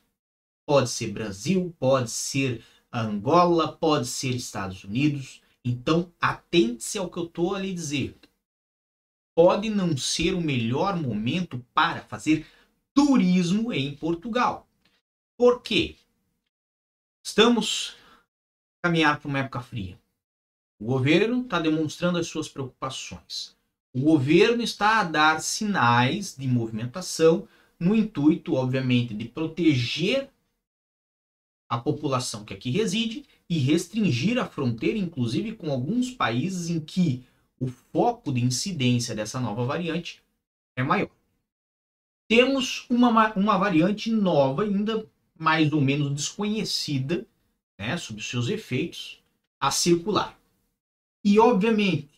Pode 0.64 0.88
ser 0.88 1.10
Brasil, 1.10 1.74
pode 1.76 2.08
ser 2.08 2.64
Angola, 2.92 3.76
pode 3.76 4.06
ser 4.06 4.36
Estados 4.36 4.84
Unidos. 4.84 5.42
Então, 5.64 6.12
atente-se 6.20 6.98
ao 6.98 7.10
que 7.10 7.18
eu 7.18 7.24
estou 7.24 7.58
lhe 7.58 7.74
dizer. 7.74 8.16
Pode 9.34 9.70
não 9.70 9.96
ser 9.96 10.34
o 10.34 10.40
melhor 10.40 10.96
momento 10.96 11.58
para 11.74 12.02
fazer 12.02 12.46
turismo 12.94 13.72
em 13.72 13.96
Portugal. 13.96 14.68
Por 15.36 15.62
quê? 15.62 15.96
Estamos 17.26 17.96
caminhando 18.80 19.18
para 19.18 19.28
uma 19.28 19.40
época 19.40 19.60
fria. 19.62 20.01
O 20.82 20.84
governo 20.84 21.42
está 21.42 21.60
demonstrando 21.60 22.18
as 22.18 22.26
suas 22.26 22.48
preocupações. 22.48 23.56
O 23.94 24.00
governo 24.00 24.64
está 24.64 24.98
a 24.98 25.04
dar 25.04 25.40
sinais 25.40 26.34
de 26.36 26.48
movimentação 26.48 27.46
no 27.78 27.94
intuito, 27.94 28.54
obviamente, 28.54 29.14
de 29.14 29.26
proteger 29.26 30.28
a 31.70 31.78
população 31.78 32.44
que 32.44 32.52
aqui 32.52 32.68
reside 32.68 33.24
e 33.48 33.58
restringir 33.58 34.38
a 34.38 34.44
fronteira, 34.44 34.98
inclusive 34.98 35.54
com 35.54 35.70
alguns 35.70 36.10
países 36.10 36.68
em 36.68 36.80
que 36.80 37.24
o 37.60 37.68
foco 37.68 38.32
de 38.32 38.44
incidência 38.44 39.14
dessa 39.14 39.38
nova 39.38 39.64
variante 39.64 40.20
é 40.74 40.82
maior. 40.82 41.14
Temos 42.28 42.86
uma, 42.90 43.32
uma 43.34 43.56
variante 43.56 44.10
nova, 44.10 44.64
ainda 44.64 45.08
mais 45.38 45.72
ou 45.72 45.80
menos 45.80 46.12
desconhecida, 46.12 47.24
né, 47.78 47.94
os 47.94 48.28
seus 48.28 48.48
efeitos, 48.48 49.22
a 49.60 49.70
circular. 49.70 50.41
E, 51.24 51.38
obviamente, 51.38 52.10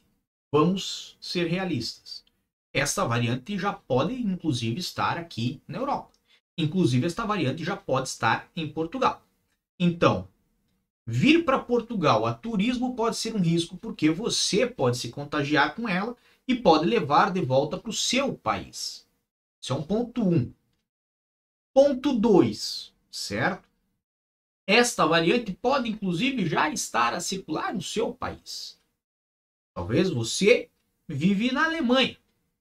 vamos 0.50 1.16
ser 1.20 1.46
realistas. 1.46 2.24
Esta 2.72 3.04
variante 3.04 3.58
já 3.58 3.72
pode, 3.72 4.14
inclusive, 4.14 4.80
estar 4.80 5.18
aqui 5.18 5.60
na 5.68 5.78
Europa. 5.78 6.10
Inclusive, 6.56 7.06
esta 7.06 7.26
variante 7.26 7.62
já 7.62 7.76
pode 7.76 8.08
estar 8.08 8.50
em 8.56 8.66
Portugal. 8.66 9.22
Então, 9.78 10.28
vir 11.06 11.44
para 11.44 11.58
Portugal 11.58 12.24
a 12.24 12.32
turismo 12.32 12.94
pode 12.94 13.16
ser 13.16 13.34
um 13.34 13.40
risco 13.40 13.76
porque 13.76 14.10
você 14.10 14.66
pode 14.66 14.96
se 14.96 15.10
contagiar 15.10 15.74
com 15.74 15.88
ela 15.88 16.16
e 16.46 16.54
pode 16.54 16.86
levar 16.86 17.32
de 17.32 17.40
volta 17.40 17.76
para 17.76 17.90
o 17.90 17.92
seu 17.92 18.34
país. 18.34 19.06
Isso 19.60 19.72
é 19.72 19.76
um 19.76 19.82
ponto 19.82 20.22
1. 20.22 20.34
Um. 20.34 20.52
Ponto 21.72 22.12
2, 22.12 22.94
certo? 23.10 23.68
Esta 24.66 25.06
variante 25.06 25.52
pode 25.52 25.90
inclusive 25.90 26.46
já 26.46 26.70
estar 26.70 27.12
a 27.12 27.20
circular 27.20 27.74
no 27.74 27.82
seu 27.82 28.14
país. 28.14 28.78
Talvez 29.74 30.08
você 30.08 30.70
vive 31.08 31.50
na 31.52 31.64
Alemanha, 31.64 32.16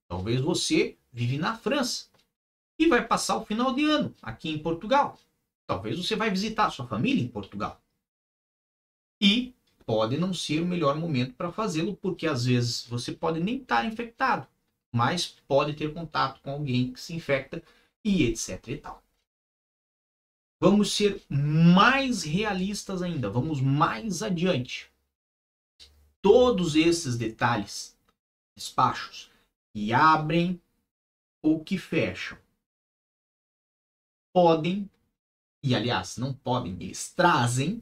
talvez 0.08 0.42
você 0.42 0.98
vive 1.12 1.38
na 1.38 1.56
França 1.56 2.08
e 2.78 2.88
vai 2.88 3.08
passar 3.08 3.38
o 3.38 3.46
final 3.46 3.74
de 3.74 3.86
ano 3.86 4.14
aqui 4.22 4.50
em 4.50 4.58
Portugal. 4.58 5.20
Talvez 5.68 5.98
você 5.98 6.16
vai 6.16 6.30
visitar 6.30 6.72
sua 6.72 6.88
família 6.88 7.24
em 7.24 7.28
Portugal. 7.28 7.82
E 9.22 9.54
pode 9.86 10.18
não 10.18 10.34
ser 10.34 10.62
o 10.62 10.66
melhor 10.66 10.96
momento 10.98 11.34
para 11.36 11.52
fazê-lo, 11.52 11.96
porque 11.96 12.28
às 12.28 12.46
vezes 12.46 12.86
você 12.88 13.12
pode 13.12 13.40
nem 13.40 13.58
estar 13.58 13.86
infectado, 13.86 14.48
mas 14.92 15.28
pode 15.48 15.74
ter 15.74 15.94
contato 15.94 16.42
com 16.42 16.52
alguém 16.52 16.92
que 16.92 17.00
se 17.00 17.14
infecta 17.14 17.62
e 18.04 18.24
etc 18.24 18.68
e 18.68 18.78
tal. 18.78 19.04
Vamos 20.60 20.94
ser 20.96 21.22
mais 21.30 22.24
realistas 22.24 23.02
ainda, 23.02 23.30
vamos 23.30 23.60
mais 23.60 24.24
adiante. 24.24 24.93
Todos 26.24 26.76
esses 26.76 27.18
detalhes, 27.18 27.98
despachos 28.56 29.30
que 29.74 29.94
abrem 29.94 30.60
ou 31.44 31.64
que 31.64 31.78
fecham, 31.78 32.38
podem 34.34 34.90
e 35.64 35.74
aliás, 35.74 36.18
não 36.18 36.34
podem, 36.34 36.74
eles 36.74 37.14
trazem 37.14 37.82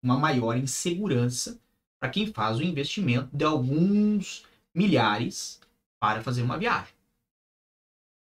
uma 0.00 0.16
maior 0.16 0.56
insegurança 0.56 1.60
para 1.98 2.08
quem 2.08 2.32
faz 2.32 2.58
o 2.58 2.62
investimento 2.62 3.36
de 3.36 3.44
alguns 3.44 4.46
milhares 4.72 5.60
para 5.98 6.22
fazer 6.22 6.42
uma 6.42 6.56
viagem. 6.56 6.94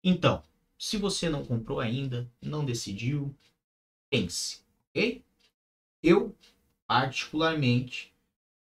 Então, 0.03 0.43
se 0.79 0.97
você 0.97 1.29
não 1.29 1.45
comprou 1.45 1.81
ainda, 1.81 2.31
não 2.41 2.65
decidiu, 2.65 3.35
pense, 4.11 4.63
ok? 4.89 5.23
Eu, 6.03 6.35
particularmente, 6.87 8.13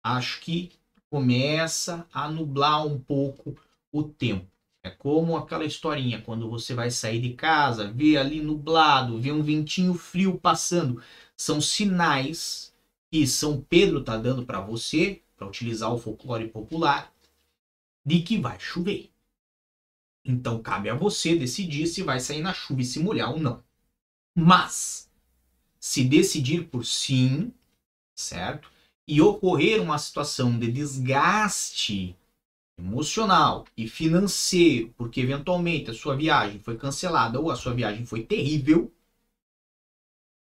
acho 0.04 0.40
que 0.42 0.72
começa 1.10 2.08
a 2.12 2.30
nublar 2.30 2.86
um 2.86 3.00
pouco 3.00 3.56
o 3.92 4.04
tempo. 4.04 4.48
É 4.84 4.90
como 4.90 5.36
aquela 5.36 5.66
historinha, 5.66 6.22
quando 6.22 6.50
você 6.50 6.74
vai 6.74 6.90
sair 6.90 7.20
de 7.20 7.34
casa, 7.34 7.92
vê 7.92 8.18
ali 8.18 8.42
nublado, 8.42 9.20
vê 9.20 9.32
um 9.32 9.44
ventinho 9.44 9.94
frio 9.94 10.40
passando. 10.40 11.02
São 11.36 11.60
sinais 11.60 12.74
que 13.12 13.28
São 13.28 13.62
Pedro 13.62 14.00
está 14.00 14.18
dando 14.18 14.46
para 14.46 14.62
você, 14.62 15.22
para 15.36 15.48
utilizar 15.48 15.94
o 15.94 15.98
folclore 15.98 16.48
popular, 16.48 17.14
de 18.06 18.22
que 18.22 18.38
vai 18.38 18.60
chover. 18.60 19.12
Então 20.24 20.62
cabe 20.62 20.90
a 20.90 20.96
você 20.96 21.36
decidir 21.36 21.88
se 21.88 22.04
vai 22.04 22.20
sair 22.20 22.42
na 22.42 22.54
chuva 22.54 22.82
e 22.82 22.86
se 22.86 23.00
molhar 23.00 23.32
ou 23.32 23.40
não. 23.40 23.64
Mas, 24.36 25.10
se 25.80 26.04
decidir 26.04 26.68
por 26.68 26.86
sim, 26.86 27.52
certo? 28.16 28.72
E 29.08 29.22
ocorrer 29.22 29.82
uma 29.82 29.98
situação 29.98 30.58
de 30.60 30.72
desgaste 30.72 32.16
emocional 32.78 33.66
e 33.76 33.88
financeiro, 33.88 34.94
porque 34.98 35.22
eventualmente 35.22 35.90
a 35.90 35.94
sua 35.94 36.16
viagem 36.16 36.60
foi 36.60 36.78
cancelada 36.78 37.40
ou 37.40 37.50
a 37.50 37.56
sua 37.56 37.74
viagem 37.74 38.06
foi 38.06 38.24
terrível, 38.24 38.92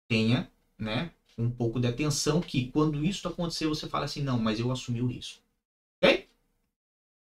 tenha, 0.09 0.50
né, 0.78 1.12
um 1.38 1.50
pouco 1.50 1.80
de 1.80 1.87
atenção 1.87 2.40
que 2.40 2.71
quando 2.71 3.04
isso 3.04 3.26
acontecer 3.28 3.66
você 3.66 3.88
fala 3.88 4.04
assim, 4.04 4.23
não, 4.23 4.38
mas 4.38 4.59
eu 4.59 4.71
assumi 4.71 5.00
o 5.00 5.06
risco. 5.06 5.40
Ok? 6.02 6.28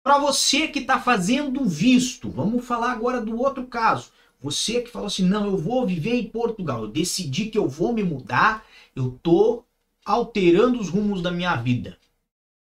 Para 0.04 0.20
você 0.20 0.68
que 0.68 0.80
está 0.80 1.00
fazendo 1.00 1.66
visto, 1.66 2.30
vamos 2.30 2.66
falar 2.66 2.92
agora 2.92 3.22
do 3.22 3.38
outro 3.38 3.68
caso. 3.68 4.12
Você 4.40 4.82
que 4.82 4.90
falou 4.90 5.08
assim, 5.08 5.24
não, 5.24 5.46
eu 5.46 5.58
vou 5.58 5.86
viver 5.86 6.16
em 6.16 6.30
Portugal, 6.30 6.84
eu 6.84 6.88
decidi 6.88 7.50
que 7.50 7.58
eu 7.58 7.68
vou 7.68 7.92
me 7.92 8.04
mudar, 8.04 8.66
eu 8.96 9.20
tô 9.22 9.64
alterando 10.08 10.80
os 10.80 10.88
rumos 10.88 11.22
da 11.22 11.30
minha 11.30 11.54
vida. 11.58 12.00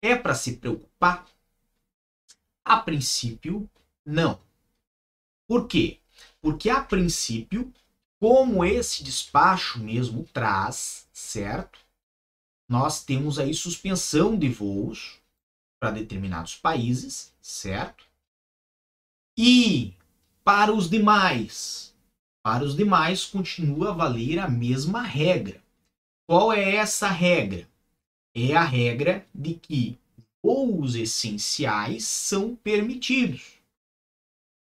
É 0.02 0.18
para 0.18 0.36
se 0.36 0.58
preocupar? 0.58 1.26
A 2.66 2.78
princípio, 2.82 3.70
não. 4.06 4.38
Por 5.48 5.66
quê? 5.66 6.02
Porque 6.42 6.70
a 6.70 6.84
princípio, 6.84 7.74
como 8.20 8.66
esse 8.66 9.02
despacho 9.02 9.80
mesmo 9.80 10.26
traz, 10.34 11.08
certo? 11.14 11.80
Nós 12.70 13.02
temos 13.06 13.40
aí 13.40 13.54
suspensão 13.54 14.38
de 14.38 14.50
voos 14.50 15.18
para 15.80 15.92
determinados 15.92 16.58
países, 16.58 17.34
certo? 17.42 18.06
E 19.38 19.94
para 20.44 20.74
os 20.74 20.90
demais, 20.90 21.96
para 22.44 22.66
os 22.66 22.76
demais 22.76 23.26
continua 23.26 23.92
a 23.92 23.94
valer 23.94 24.38
a 24.38 24.50
mesma 24.50 25.02
regra. 25.02 25.62
Qual 26.32 26.54
é 26.54 26.76
essa 26.76 27.10
regra? 27.10 27.68
É 28.34 28.56
a 28.56 28.64
regra 28.64 29.28
de 29.36 29.54
que 29.56 30.00
voos 30.42 30.96
essenciais 30.96 32.06
são 32.06 32.56
permitidos. 32.56 33.56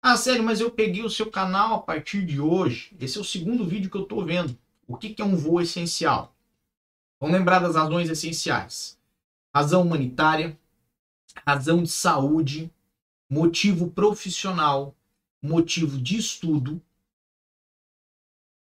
Ah, 0.01 0.17
sério, 0.17 0.43
mas 0.43 0.59
eu 0.59 0.71
peguei 0.71 1.03
o 1.03 1.09
seu 1.09 1.29
canal 1.29 1.75
a 1.75 1.79
partir 1.79 2.25
de 2.25 2.41
hoje. 2.41 2.97
Esse 2.99 3.19
é 3.19 3.21
o 3.21 3.23
segundo 3.23 3.63
vídeo 3.63 3.91
que 3.91 3.95
eu 3.95 4.01
estou 4.01 4.25
vendo. 4.25 4.57
O 4.87 4.97
que, 4.97 5.13
que 5.13 5.21
é 5.21 5.25
um 5.25 5.35
voo 5.35 5.61
essencial? 5.61 6.33
Vamos 7.19 7.37
lembrar 7.37 7.59
das 7.59 7.75
razões 7.75 8.09
essenciais: 8.09 8.99
razão 9.53 9.83
humanitária, 9.83 10.59
razão 11.45 11.83
de 11.83 11.91
saúde, 11.91 12.73
motivo 13.29 13.91
profissional, 13.91 14.95
motivo 15.39 16.01
de 16.01 16.17
estudo. 16.17 16.81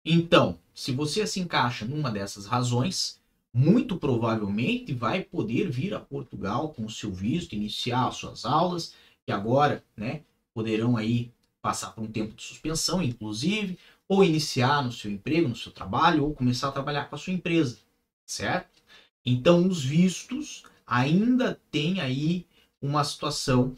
Então, 0.04 0.60
se 0.74 0.92
você 0.92 1.26
se 1.28 1.40
encaixa 1.40 1.86
numa 1.86 2.12
dessas 2.12 2.46
razões, 2.46 3.20
muito 3.54 3.98
provavelmente 3.98 4.94
vai 4.94 5.24
poder 5.24 5.70
vir 5.70 5.94
a 5.94 6.00
Portugal 6.00 6.74
com 6.74 6.86
o 6.86 6.90
seu 6.90 7.12
visto, 7.12 7.54
iniciar 7.54 8.08
as 8.08 8.16
suas 8.16 8.46
aulas, 8.46 8.94
que 9.26 9.32
agora, 9.32 9.84
né, 9.96 10.22
poderão 10.54 10.96
aí 10.98 11.32
passar 11.62 11.92
por 11.92 12.04
um 12.04 12.12
tempo 12.12 12.34
de 12.34 12.44
suspensão, 12.44 13.02
inclusive, 13.02 13.78
ou 14.08 14.24
iniciar 14.24 14.84
no 14.84 14.92
seu 14.92 15.12
emprego, 15.12 15.48
no 15.48 15.56
seu 15.56 15.72
trabalho, 15.72 16.24
ou 16.24 16.34
começar 16.34 16.70
a 16.70 16.72
trabalhar 16.72 17.06
com 17.06 17.16
a 17.16 17.20
sua 17.20 17.34
empresa, 17.34 17.78
certo? 18.26 18.82
Então, 19.26 19.68
os 19.68 19.84
vistos 19.84 20.64
ainda 20.86 21.60
tem 21.70 22.02
aí 22.02 22.48
uma 22.82 23.04
situação 23.04 23.76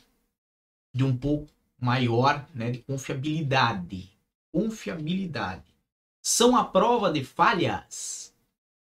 de 0.94 1.04
um 1.04 1.16
pouco 1.16 1.50
maior, 1.80 2.48
né, 2.54 2.72
de 2.72 2.80
confiabilidade. 2.80 4.10
Confiabilidade. 4.52 5.73
São 6.26 6.56
a 6.56 6.64
prova 6.64 7.12
de 7.12 7.22
falhas? 7.22 8.34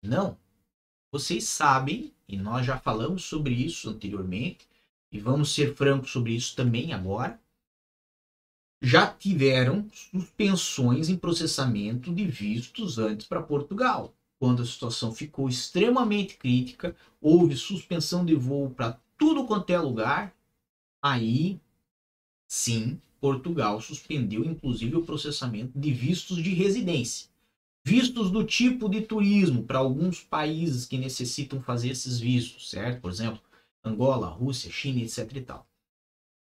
Não. 0.03 0.39
Vocês 1.13 1.45
sabem, 1.45 2.15
e 2.27 2.39
nós 2.39 2.65
já 2.65 2.79
falamos 2.79 3.25
sobre 3.25 3.53
isso 3.53 3.91
anteriormente, 3.91 4.67
e 5.13 5.21
vamos 5.21 5.53
ser 5.53 5.75
francos 5.75 6.11
sobre 6.11 6.33
isso 6.33 6.57
também 6.57 6.95
agora, 6.95 7.39
já 8.81 9.07
tiveram 9.13 9.87
suspensões 9.93 11.11
em 11.11 11.19
processamento 11.19 12.15
de 12.15 12.27
vistos 12.27 12.99
antes 12.99 13.27
para 13.27 13.43
Portugal. 13.43 14.15
Quando 14.39 14.63
a 14.63 14.67
situação 14.67 15.15
ficou 15.15 15.51
extremamente 15.51 16.39
crítica, 16.39 16.97
houve 17.21 17.57
suspensão 17.57 18.25
de 18.25 18.35
voo 18.35 18.71
para 18.71 18.99
tudo 19.19 19.47
quanto 19.47 19.69
é 19.69 19.79
lugar, 19.79 20.35
aí 21.03 21.61
sim, 22.47 22.99
Portugal 23.21 23.81
suspendeu 23.81 24.45
inclusive 24.45 24.97
o 24.97 25.05
processamento 25.05 25.79
de 25.79 25.93
vistos 25.93 26.43
de 26.43 26.55
residência 26.55 27.29
vistos 27.89 28.31
do 28.31 28.45
tipo 28.45 28.87
de 28.87 29.01
turismo 29.01 29.63
para 29.63 29.79
alguns 29.79 30.21
países 30.21 30.85
que 30.85 30.99
necessitam 30.99 31.59
fazer 31.59 31.89
esses 31.89 32.21
vistos, 32.21 32.69
certo? 32.69 33.01
Por 33.01 33.11
exemplo, 33.11 33.41
Angola, 33.83 34.27
Rússia, 34.27 34.71
China, 34.71 35.01
etc 35.01 35.35
e 35.35 35.41
tal. 35.41 35.67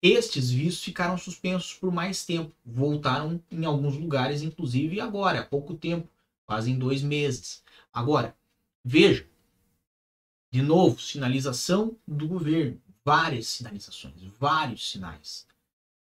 Estes 0.02 0.50
vistos 0.50 0.82
ficaram 0.82 1.18
suspensos 1.18 1.74
por 1.74 1.92
mais 1.92 2.26
tempo, 2.26 2.56
voltaram 2.66 3.42
em 3.52 3.66
alguns 3.66 3.98
lugares, 3.98 4.44
inclusive 4.44 5.02
agora, 5.02 5.42
há 5.42 5.46
pouco 5.46 5.76
tempo, 5.76 6.08
quase 6.46 6.72
em 6.72 6.80
dois 6.80 7.02
meses. 7.02 7.62
Agora, 7.92 8.34
veja, 8.82 9.28
de 10.50 10.62
novo, 10.62 11.02
sinalização 11.02 11.98
do 12.08 12.30
governo, 12.30 12.82
várias 13.04 13.48
sinalizações, 13.48 14.22
vários 14.40 14.90
sinais. 14.90 15.46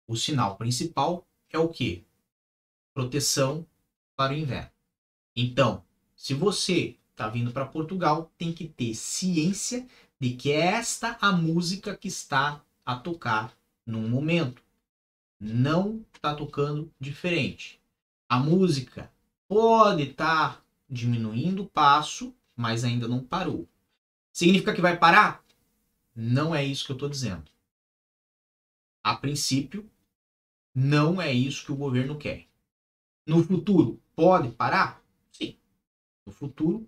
O 0.07 0.15
sinal 0.17 0.57
principal 0.57 1.27
é 1.49 1.57
o 1.57 1.69
que? 1.69 2.03
Proteção 2.93 3.65
para 4.15 4.33
o 4.33 4.37
inverno. 4.37 4.71
Então, 5.35 5.83
se 6.15 6.33
você 6.33 6.97
está 7.11 7.27
vindo 7.29 7.51
para 7.51 7.65
Portugal, 7.65 8.31
tem 8.37 8.53
que 8.53 8.67
ter 8.67 8.93
ciência 8.95 9.87
de 10.19 10.35
que 10.35 10.51
é 10.51 10.65
esta 10.65 11.17
a 11.21 11.31
música 11.31 11.95
que 11.95 12.07
está 12.07 12.61
a 12.85 12.95
tocar 12.95 13.55
num 13.85 14.07
momento. 14.07 14.61
Não 15.39 16.05
está 16.13 16.35
tocando 16.35 16.91
diferente. 16.99 17.81
A 18.27 18.39
música 18.39 19.11
pode 19.47 20.03
estar 20.03 20.57
tá 20.57 20.63
diminuindo 20.89 21.63
o 21.63 21.69
passo, 21.69 22.33
mas 22.55 22.83
ainda 22.83 23.07
não 23.07 23.23
parou. 23.23 23.67
Significa 24.31 24.73
que 24.73 24.81
vai 24.81 24.97
parar? 24.97 25.43
Não 26.15 26.53
é 26.53 26.63
isso 26.63 26.85
que 26.85 26.91
eu 26.91 26.95
estou 26.95 27.09
dizendo. 27.09 27.43
A 29.03 29.15
princípio, 29.15 29.89
não 30.73 31.21
é 31.21 31.31
isso 31.31 31.65
que 31.65 31.71
o 31.71 31.77
governo 31.77 32.17
quer. 32.17 32.47
No 33.25 33.43
futuro, 33.43 34.01
pode 34.15 34.49
parar? 34.49 35.03
no 36.25 36.31
futuro, 36.31 36.87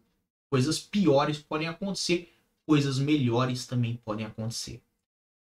coisas 0.49 0.79
piores 0.79 1.39
podem 1.39 1.67
acontecer, 1.67 2.33
coisas 2.65 2.97
melhores 2.97 3.67
também 3.67 3.97
podem 3.97 4.25
acontecer. 4.25 4.81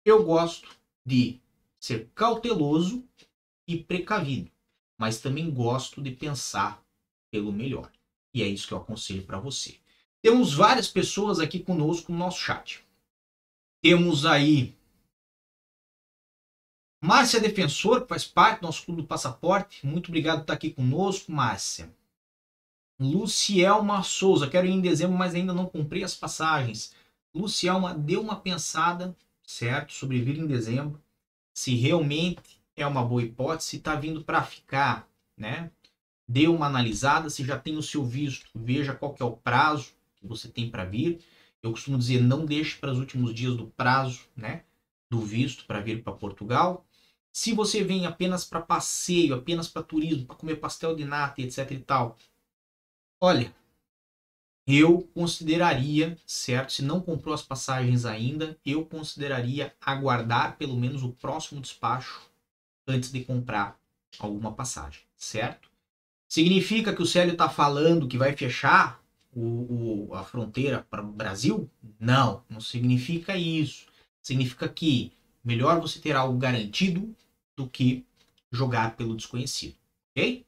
Eu 0.04 0.24
gosto 0.24 0.68
de 1.04 1.40
ser 1.80 2.10
cauteloso 2.14 3.04
e 3.66 3.78
precavido, 3.78 4.50
mas 4.98 5.20
também 5.20 5.50
gosto 5.50 6.02
de 6.02 6.10
pensar 6.10 6.82
pelo 7.30 7.52
melhor. 7.52 7.90
E 8.32 8.42
é 8.42 8.48
isso 8.48 8.66
que 8.66 8.74
eu 8.74 8.78
aconselho 8.78 9.24
para 9.24 9.38
você. 9.38 9.76
Temos 10.20 10.52
várias 10.52 10.88
pessoas 10.88 11.38
aqui 11.38 11.60
conosco 11.60 12.10
no 12.10 12.18
nosso 12.18 12.40
chat. 12.40 12.84
Temos 13.82 14.26
aí 14.26 14.74
Márcia 17.04 17.38
Defensor, 17.38 18.00
que 18.00 18.08
faz 18.08 18.24
parte 18.24 18.60
do 18.60 18.66
nosso 18.66 18.82
clube 18.82 19.02
do 19.02 19.06
passaporte. 19.06 19.86
Muito 19.86 20.08
obrigado 20.08 20.36
por 20.36 20.44
estar 20.44 20.54
aqui 20.54 20.70
conosco, 20.70 21.30
Márcia. 21.30 21.94
Lucielma 22.98 24.02
Souza, 24.02 24.48
quero 24.48 24.66
ir 24.66 24.70
em 24.70 24.80
dezembro, 24.80 25.14
mas 25.14 25.34
ainda 25.34 25.52
não 25.52 25.66
comprei 25.66 26.02
as 26.02 26.14
passagens. 26.14 26.94
Lucielma, 27.34 27.92
dê 27.92 28.16
uma 28.16 28.36
pensada, 28.36 29.14
certo, 29.46 29.92
sobre 29.92 30.22
vir 30.22 30.38
em 30.38 30.46
dezembro. 30.46 30.98
Se 31.52 31.74
realmente 31.74 32.58
é 32.74 32.86
uma 32.86 33.04
boa 33.04 33.22
hipótese, 33.22 33.68
se 33.68 33.76
está 33.76 33.94
vindo 33.94 34.24
para 34.24 34.42
ficar, 34.42 35.06
né? 35.36 35.70
Dê 36.26 36.48
uma 36.48 36.64
analisada, 36.64 37.28
se 37.28 37.44
já 37.44 37.58
tem 37.58 37.76
o 37.76 37.82
seu 37.82 38.02
visto, 38.02 38.48
veja 38.54 38.94
qual 38.94 39.14
é 39.20 39.24
o 39.24 39.36
prazo 39.36 39.92
que 40.16 40.26
você 40.26 40.48
tem 40.48 40.70
para 40.70 40.86
vir. 40.86 41.22
Eu 41.62 41.70
costumo 41.70 41.98
dizer, 41.98 42.22
não 42.22 42.46
deixe 42.46 42.78
para 42.78 42.92
os 42.92 42.98
últimos 42.98 43.34
dias 43.34 43.54
do 43.54 43.66
prazo, 43.66 44.22
né? 44.34 44.64
Do 45.10 45.20
visto 45.20 45.66
para 45.66 45.80
vir 45.80 46.02
para 46.02 46.14
Portugal. 46.14 46.82
Se 47.34 47.52
você 47.52 47.82
vem 47.82 48.06
apenas 48.06 48.44
para 48.44 48.62
passeio, 48.62 49.34
apenas 49.34 49.68
para 49.68 49.82
turismo, 49.82 50.26
para 50.26 50.36
comer 50.36 50.56
pastel 50.56 50.94
de 50.94 51.04
nata, 51.04 51.42
etc 51.42 51.70
e 51.72 51.78
tal, 51.80 52.16
Olha, 53.26 53.54
eu 54.66 55.00
consideraria, 55.14 56.18
certo? 56.26 56.74
Se 56.74 56.82
não 56.82 57.00
comprou 57.00 57.34
as 57.34 57.40
passagens 57.40 58.04
ainda, 58.04 58.58
eu 58.66 58.84
consideraria 58.84 59.74
aguardar 59.80 60.58
pelo 60.58 60.76
menos 60.76 61.02
o 61.02 61.10
próximo 61.10 61.58
despacho 61.58 62.30
antes 62.86 63.10
de 63.10 63.24
comprar 63.24 63.80
alguma 64.18 64.52
passagem, 64.52 65.00
certo? 65.16 65.70
Significa 66.28 66.94
que 66.94 67.00
o 67.00 67.06
Célio 67.06 67.32
está 67.32 67.48
falando 67.48 68.06
que 68.06 68.18
vai 68.18 68.36
fechar 68.36 69.02
o, 69.34 70.10
o, 70.10 70.14
a 70.14 70.22
fronteira 70.22 70.86
para 70.90 71.02
o 71.02 71.10
Brasil? 71.10 71.70
Não, 71.98 72.44
não 72.46 72.60
significa 72.60 73.34
isso. 73.38 73.86
Significa 74.20 74.68
que 74.68 75.12
melhor 75.42 75.80
você 75.80 75.98
ter 75.98 76.14
algo 76.14 76.36
garantido 76.36 77.16
do 77.56 77.68
que 77.68 78.04
jogar 78.50 78.96
pelo 78.96 79.16
desconhecido, 79.16 79.76
ok? 80.10 80.44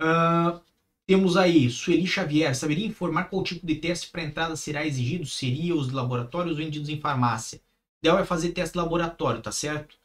Uh, 0.00 0.60
temos 1.06 1.36
aí 1.36 1.70
Sueli 1.70 2.06
Xavier. 2.06 2.54
Saberia 2.54 2.86
informar 2.86 3.24
qual 3.24 3.42
tipo 3.42 3.66
de 3.66 3.76
teste 3.76 4.08
para 4.10 4.24
entrada 4.24 4.56
será 4.56 4.86
exigido? 4.86 5.26
Seria 5.26 5.74
os 5.74 5.90
laboratórios 5.92 6.56
vendidos 6.56 6.88
em 6.88 7.00
farmácia? 7.00 7.60
ideal 8.06 8.18
é 8.18 8.24
fazer 8.24 8.52
teste 8.52 8.76
laboratório, 8.76 9.42
tá 9.42 9.50
certo? 9.50 9.96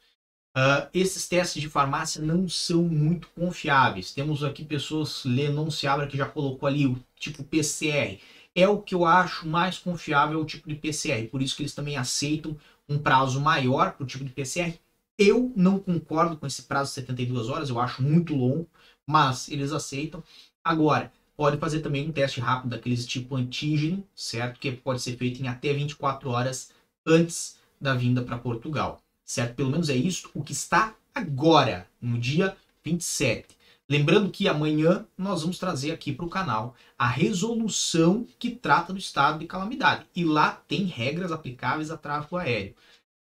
Uh, 0.56 0.86
esses 0.92 1.26
testes 1.28 1.62
de 1.62 1.68
farmácia 1.68 2.20
não 2.20 2.48
são 2.48 2.82
muito 2.82 3.28
confiáveis. 3.28 4.12
Temos 4.12 4.44
aqui 4.44 4.64
pessoas, 4.64 5.24
Lê 5.24 5.48
não 5.48 5.70
se 5.70 5.86
abre, 5.86 6.06
que 6.08 6.16
já 6.16 6.26
colocou 6.26 6.66
ali 6.66 6.86
o 6.86 7.02
tipo 7.16 7.42
PCR. 7.44 8.18
É 8.54 8.68
o 8.68 8.78
que 8.78 8.94
eu 8.94 9.06
acho 9.06 9.48
mais 9.48 9.78
confiável, 9.78 10.40
o 10.40 10.44
tipo 10.44 10.68
de 10.68 10.74
PCR. 10.74 11.26
Por 11.28 11.40
isso 11.40 11.56
que 11.56 11.62
eles 11.62 11.74
também 11.74 11.96
aceitam 11.96 12.56
um 12.88 12.98
prazo 12.98 13.40
maior 13.40 13.92
para 13.92 14.04
o 14.04 14.06
tipo 14.06 14.24
de 14.24 14.30
PCR. 14.30 14.78
Eu 15.22 15.52
não 15.54 15.78
concordo 15.78 16.36
com 16.36 16.46
esse 16.46 16.62
prazo 16.62 16.90
de 16.90 16.94
72 16.94 17.48
horas, 17.48 17.68
eu 17.68 17.78
acho 17.78 18.02
muito 18.02 18.34
longo, 18.34 18.68
mas 19.06 19.48
eles 19.48 19.72
aceitam. 19.72 20.20
Agora, 20.64 21.12
pode 21.36 21.58
fazer 21.58 21.80
também 21.80 22.08
um 22.08 22.12
teste 22.12 22.40
rápido 22.40 22.70
daqueles 22.70 23.06
tipo 23.06 23.36
antígeno, 23.36 24.04
certo? 24.16 24.58
Que 24.58 24.72
pode 24.72 25.00
ser 25.00 25.16
feito 25.16 25.40
em 25.40 25.46
até 25.46 25.72
24 25.72 26.28
horas 26.28 26.72
antes 27.06 27.56
da 27.80 27.94
vinda 27.94 28.22
para 28.22 28.36
Portugal, 28.36 29.00
certo? 29.24 29.54
Pelo 29.54 29.70
menos 29.70 29.88
é 29.88 29.94
isso 29.94 30.28
o 30.34 30.42
que 30.42 30.52
está 30.52 30.94
agora, 31.14 31.86
no 32.00 32.18
dia 32.18 32.56
27. 32.84 33.56
Lembrando 33.88 34.30
que 34.30 34.48
amanhã 34.48 35.06
nós 35.16 35.42
vamos 35.42 35.58
trazer 35.58 35.92
aqui 35.92 36.12
para 36.12 36.26
o 36.26 36.30
canal 36.30 36.74
a 36.98 37.06
resolução 37.06 38.26
que 38.40 38.50
trata 38.50 38.92
do 38.92 38.98
estado 38.98 39.38
de 39.38 39.46
calamidade. 39.46 40.04
E 40.16 40.24
lá 40.24 40.62
tem 40.66 40.84
regras 40.84 41.30
aplicáveis 41.30 41.90
a 41.90 41.96
tráfego 41.96 42.38
aéreo. 42.38 42.74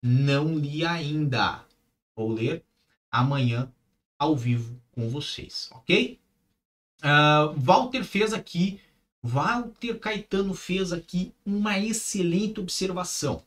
Não 0.00 0.56
li 0.56 0.84
ainda. 0.84 1.64
Vou 2.18 2.32
ler 2.32 2.64
amanhã 3.12 3.72
ao 4.18 4.36
vivo 4.36 4.82
com 4.90 5.08
vocês, 5.08 5.70
ok? 5.70 6.18
Uh, 6.98 7.54
Walter 7.56 8.02
fez 8.02 8.32
aqui, 8.32 8.80
Walter 9.22 9.96
Caetano 10.00 10.52
fez 10.52 10.92
aqui 10.92 11.32
uma 11.46 11.78
excelente 11.78 12.58
observação. 12.58 13.44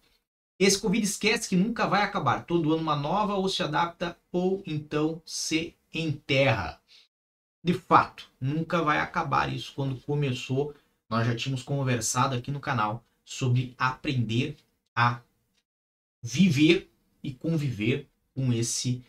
Esse 0.58 0.80
Covid 0.80 1.04
esquece 1.04 1.50
que 1.50 1.56
nunca 1.58 1.86
vai 1.86 2.02
acabar. 2.02 2.46
Todo 2.46 2.72
ano 2.72 2.82
uma 2.82 2.96
nova 2.96 3.34
ou 3.34 3.50
se 3.50 3.62
adapta 3.62 4.18
ou 4.32 4.64
então 4.66 5.22
se 5.26 5.76
enterra. 5.94 6.82
De 7.62 7.74
fato, 7.74 8.32
nunca 8.40 8.82
vai 8.82 9.00
acabar 9.00 9.54
isso. 9.54 9.74
Quando 9.76 10.00
começou, 10.00 10.74
nós 11.10 11.28
já 11.28 11.36
tínhamos 11.36 11.62
conversado 11.62 12.36
aqui 12.36 12.50
no 12.50 12.62
canal 12.62 13.04
sobre 13.26 13.76
aprender 13.78 14.56
a 14.96 15.20
viver 16.24 16.90
e 17.22 17.34
conviver 17.34 18.08
com 18.34 18.52
esse 18.54 19.04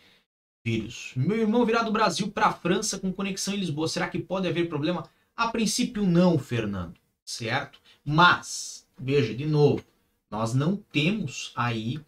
vírus. 0.64 1.12
Meu 1.16 1.38
irmão 1.38 1.66
virá 1.66 1.82
do 1.82 1.92
Brasil 1.92 2.28
para 2.28 2.46
a 2.46 2.52
França 2.52 2.98
com 2.98 3.12
conexão 3.12 3.54
em 3.54 3.58
Lisboa. 3.58 3.88
Será 3.88 4.08
que 4.08 4.18
pode 4.18 4.48
haver 4.48 4.68
problema? 4.68 5.08
A 5.36 5.48
princípio 5.48 6.06
não, 6.06 6.38
Fernando, 6.38 6.94
certo? 7.24 7.80
Mas, 8.04 8.86
veja 8.98 9.34
de 9.34 9.46
novo, 9.46 9.84
nós 10.30 10.54
não 10.54 10.76
temos 10.76 11.52
aí 11.56 12.00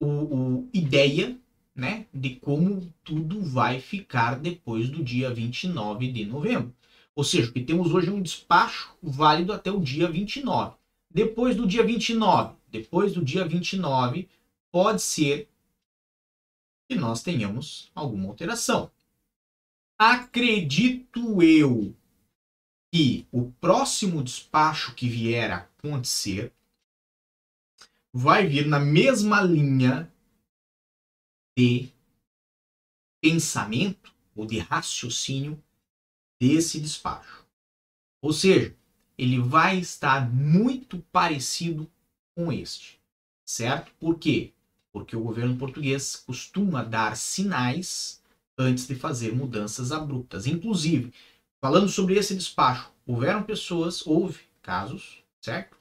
o, 0.00 0.06
o 0.06 0.68
ideia 0.72 1.36
né, 1.74 2.06
de 2.12 2.30
como 2.36 2.92
tudo 3.04 3.42
vai 3.42 3.80
ficar 3.80 4.36
depois 4.38 4.88
do 4.88 5.02
dia 5.02 5.32
29 5.32 6.10
de 6.10 6.24
novembro. 6.24 6.74
Ou 7.14 7.24
seja, 7.24 7.50
que 7.50 7.60
temos 7.60 7.92
hoje 7.92 8.10
um 8.10 8.20
despacho 8.20 8.94
válido 9.02 9.52
até 9.52 9.70
o 9.70 9.80
dia 9.80 10.08
29. 10.08 10.74
Depois 11.10 11.56
do 11.56 11.66
dia 11.66 11.82
29, 11.82 12.54
depois 12.70 13.14
do 13.14 13.24
dia 13.24 13.44
29, 13.46 14.28
pode 14.70 15.00
ser 15.00 15.48
que 16.88 16.94
nós 16.94 17.22
tenhamos 17.22 17.90
alguma 17.94 18.28
alteração. 18.28 18.90
Acredito 19.98 21.42
eu 21.42 21.94
que 22.92 23.26
o 23.32 23.50
próximo 23.52 24.22
despacho 24.22 24.94
que 24.94 25.08
vier 25.08 25.50
a 25.50 25.56
acontecer 25.56 26.52
vai 28.12 28.46
vir 28.46 28.66
na 28.66 28.78
mesma 28.78 29.40
linha 29.40 30.10
de 31.56 31.90
pensamento 33.20 34.14
ou 34.34 34.46
de 34.46 34.58
raciocínio 34.58 35.62
desse 36.40 36.80
despacho. 36.80 37.46
Ou 38.22 38.32
seja, 38.32 38.76
ele 39.18 39.40
vai 39.40 39.78
estar 39.78 40.30
muito 40.30 41.00
parecido 41.10 41.90
com 42.34 42.52
este, 42.52 43.00
certo? 43.44 43.92
Por 43.98 44.18
quê? 44.18 44.52
Porque 44.96 45.14
o 45.14 45.20
governo 45.20 45.58
português 45.58 46.16
costuma 46.16 46.82
dar 46.82 47.18
sinais 47.18 48.22
antes 48.56 48.86
de 48.86 48.94
fazer 48.94 49.34
mudanças 49.34 49.92
abruptas. 49.92 50.46
Inclusive, 50.46 51.12
falando 51.60 51.86
sobre 51.86 52.14
esse 52.14 52.34
despacho, 52.34 52.90
houveram 53.06 53.42
pessoas, 53.42 54.06
houve 54.06 54.40
casos, 54.62 55.22
certo? 55.38 55.76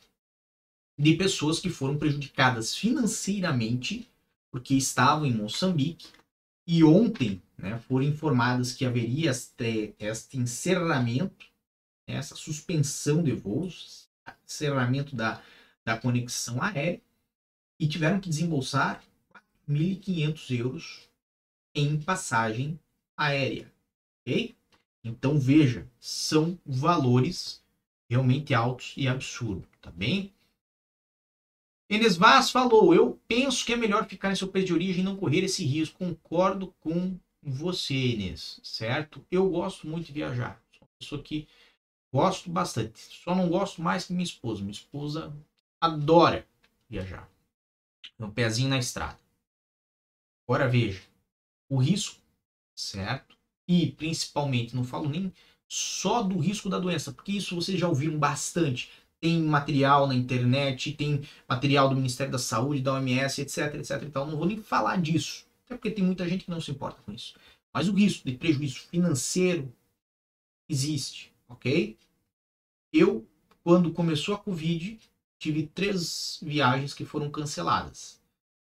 de 0.99 1.15
pessoas 1.15 1.61
que 1.61 1.69
foram 1.69 1.97
prejudicadas 1.97 2.75
financeiramente 2.75 4.05
porque 4.51 4.75
estavam 4.75 5.25
em 5.25 5.33
Moçambique 5.33 6.09
e 6.67 6.83
ontem 6.83 7.41
né, 7.57 7.79
foram 7.87 8.03
informadas 8.03 8.73
que 8.73 8.85
haveria 8.85 9.31
este, 9.31 9.95
este 9.97 10.37
encerramento, 10.37 11.45
essa 12.05 12.35
suspensão 12.35 13.23
de 13.23 13.31
voos, 13.31 14.09
encerramento 14.43 15.15
da, 15.15 15.41
da 15.85 15.97
conexão 15.97 16.61
aérea 16.61 16.99
e 17.79 17.87
tiveram 17.87 18.19
que 18.19 18.29
desembolsar 18.29 19.03
1.500 19.69 20.59
euros 20.59 21.09
em 21.73 21.99
passagem 21.99 22.79
aérea. 23.17 23.71
Ok? 24.21 24.55
Então 25.03 25.39
veja, 25.39 25.87
são 25.99 26.57
valores 26.65 27.63
realmente 28.09 28.53
altos 28.53 28.93
e 28.97 29.07
absurdos, 29.07 29.67
tá 29.81 29.91
bem? 29.91 30.33
Enes 31.89 32.15
Vaz 32.17 32.49
falou: 32.49 32.93
Eu 32.93 33.19
penso 33.27 33.63
que 33.63 33.73
é 33.73 33.75
melhor 33.75 34.07
ficar 34.07 34.31
em 34.31 34.35
seu 34.35 34.47
país 34.47 34.65
de 34.65 34.73
origem 34.73 35.01
e 35.01 35.05
não 35.05 35.15
correr 35.15 35.43
esse 35.43 35.63
risco. 35.63 35.99
Concordo 35.99 36.73
com 36.79 37.19
você, 37.41 37.93
Enes, 37.93 38.59
certo? 38.63 39.23
Eu 39.29 39.49
gosto 39.49 39.87
muito 39.87 40.07
de 40.07 40.13
viajar. 40.13 40.59
Sou 40.71 40.81
uma 40.81 40.97
pessoa 40.97 41.21
que 41.21 41.47
gosto 42.11 42.49
bastante. 42.49 42.99
Só 42.99 43.35
não 43.35 43.47
gosto 43.49 43.81
mais 43.81 44.05
que 44.05 44.13
minha 44.13 44.23
esposa. 44.23 44.61
Minha 44.61 44.71
esposa 44.71 45.31
adora 45.79 46.47
viajar. 46.89 47.29
Um 48.19 48.29
pezinho 48.29 48.69
na 48.69 48.77
estrada. 48.77 49.19
Agora 50.47 50.67
veja: 50.67 51.01
o 51.69 51.77
risco, 51.77 52.21
certo? 52.75 53.35
E 53.67 53.91
principalmente, 53.91 54.75
não 54.75 54.83
falo 54.83 55.09
nem 55.09 55.33
só 55.67 56.21
do 56.21 56.37
risco 56.37 56.69
da 56.69 56.79
doença, 56.79 57.11
porque 57.11 57.31
isso 57.31 57.55
vocês 57.55 57.79
já 57.79 57.87
ouviram 57.87 58.17
bastante 58.17 58.89
tem 59.25 59.41
material 59.41 60.05
na 60.05 60.13
internet, 60.13 60.93
tem 60.93 61.23
material 61.47 61.89
do 61.89 61.95
Ministério 61.95 62.31
da 62.31 62.37
Saúde, 62.37 62.81
da 62.81 62.93
OMS, 62.93 63.41
etc, 63.41 63.73
etc. 63.73 64.03
Então, 64.03 64.25
não 64.27 64.37
vou 64.37 64.45
nem 64.45 64.57
falar 64.57 65.01
disso, 65.01 65.47
até 65.65 65.75
porque 65.75 65.89
tem 65.89 66.03
muita 66.03 66.27
gente 66.27 66.45
que 66.45 66.51
não 66.51 66.61
se 66.61 66.69
importa 66.69 67.01
com 67.01 67.11
isso. 67.11 67.33
Mas 67.73 67.89
o 67.89 67.93
risco 67.93 68.29
de 68.29 68.37
prejuízo 68.37 68.81
financeiro 68.81 69.73
existe, 70.69 71.33
ok? 71.49 71.97
Eu, 72.93 73.27
quando 73.63 73.91
começou 73.91 74.35
a 74.35 74.37
Covid, 74.37 74.99
tive 75.39 75.67
três 75.67 76.39
viagens 76.41 76.93
que 76.93 77.05
foram 77.05 77.29
canceladas. 77.29 78.21